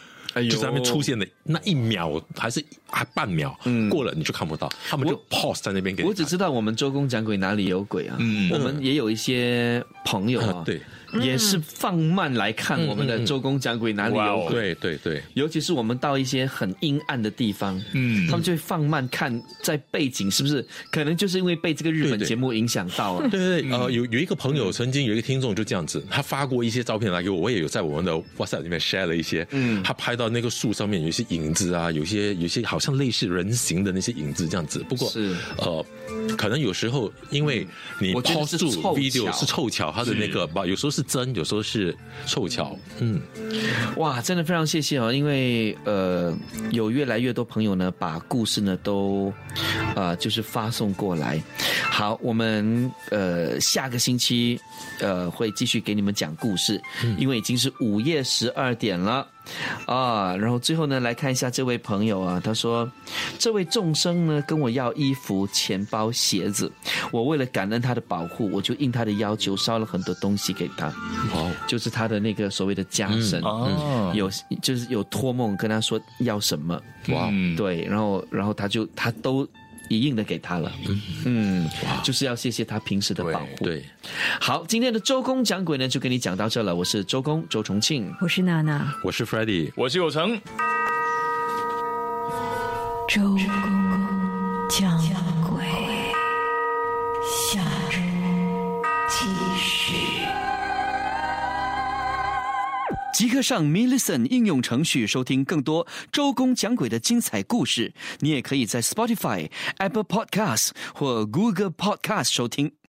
[0.52, 3.58] 就在那边出现的那一秒还是还半秒，
[3.90, 6.08] 过了你就看不到，他们就 pause 在那边给你看。
[6.08, 8.18] 我只知道我们周公讲鬼哪里有鬼啊？
[8.20, 10.80] 嗯我们也有一些朋友啊， 对，
[11.22, 14.54] 也是放慢来看我们的周公讲鬼哪里有鬼。
[14.54, 18.28] 对对对，尤其是我们到一些很阴暗的地方，嗯。
[18.28, 20.66] 他们就会放慢看在背景是不是？
[20.92, 23.30] 可能就是因为被这个日本节目影响到 了。
[23.30, 29.48] 对对对，呃，有有一个朋友曾经有一个听众就这样子，他发过一些照片来给我，我也有在我们的 WhatsApp 里面 share 了一些。
[29.52, 34.84] 嗯，他拍到那个树上面有一些影子啊，有些有些好像类似人形的那些影子这样子。
[34.90, 35.36] 不过是。
[35.58, 35.86] 呃，
[36.38, 37.66] 可能有时候因为
[38.00, 38.96] 你我觉得 pause 住是凑巧。
[38.96, 41.96] video 是凑巧，他的那个吧，有时候是真，有时候是
[42.26, 42.76] 凑巧。
[42.98, 43.22] 嗯，
[43.98, 46.36] 哇，真的非常谢谢哦，因为呃，
[46.72, 49.32] 有越来越多朋友呢，把故事呢都
[49.96, 51.40] 呃就是发送过来。
[51.92, 54.60] 好，我们呃下个星期
[55.00, 56.82] 呃会继续给你们讲故事，
[57.20, 59.28] 因为已经是午夜十二点了。
[59.86, 62.90] 啊，然后最后呢，来看一下这位朋友啊，他说，
[63.38, 66.72] 这位众生呢跟我要衣服、钱包、鞋子，
[67.12, 70.88] 我为了感恩他的保护，我就应他的要求烧了很多东西给他。
[71.34, 74.12] 哦，就是他的那个所谓的家神，哦。
[74.14, 74.30] 有
[74.62, 79.48] 就是有托梦跟他说要什么，哇，嗯对，然后然后他就他都
[79.90, 80.72] 一应的给他了，
[81.26, 81.70] 嗯，
[82.04, 83.64] 就是要谢谢他平时的保护。
[83.64, 83.84] 对，
[84.40, 88.14] 好，今天的周公讲鬼呢就跟你讲到这了，我是周公周重庆。
[88.22, 90.40] 我是娜娜，我是 f r e d d y 我是有成。
[93.10, 93.40] 周公
[94.70, 95.00] 讲
[95.50, 95.66] 鬼，
[97.52, 97.62] 下
[103.14, 107.94] 即刻上 m i l l i c e n 应用程序收听更多周公讲鬼的精彩故事。
[108.20, 112.78] 你也可以在 Spotify、Apple Podcasts 或 Google Podcast 收听。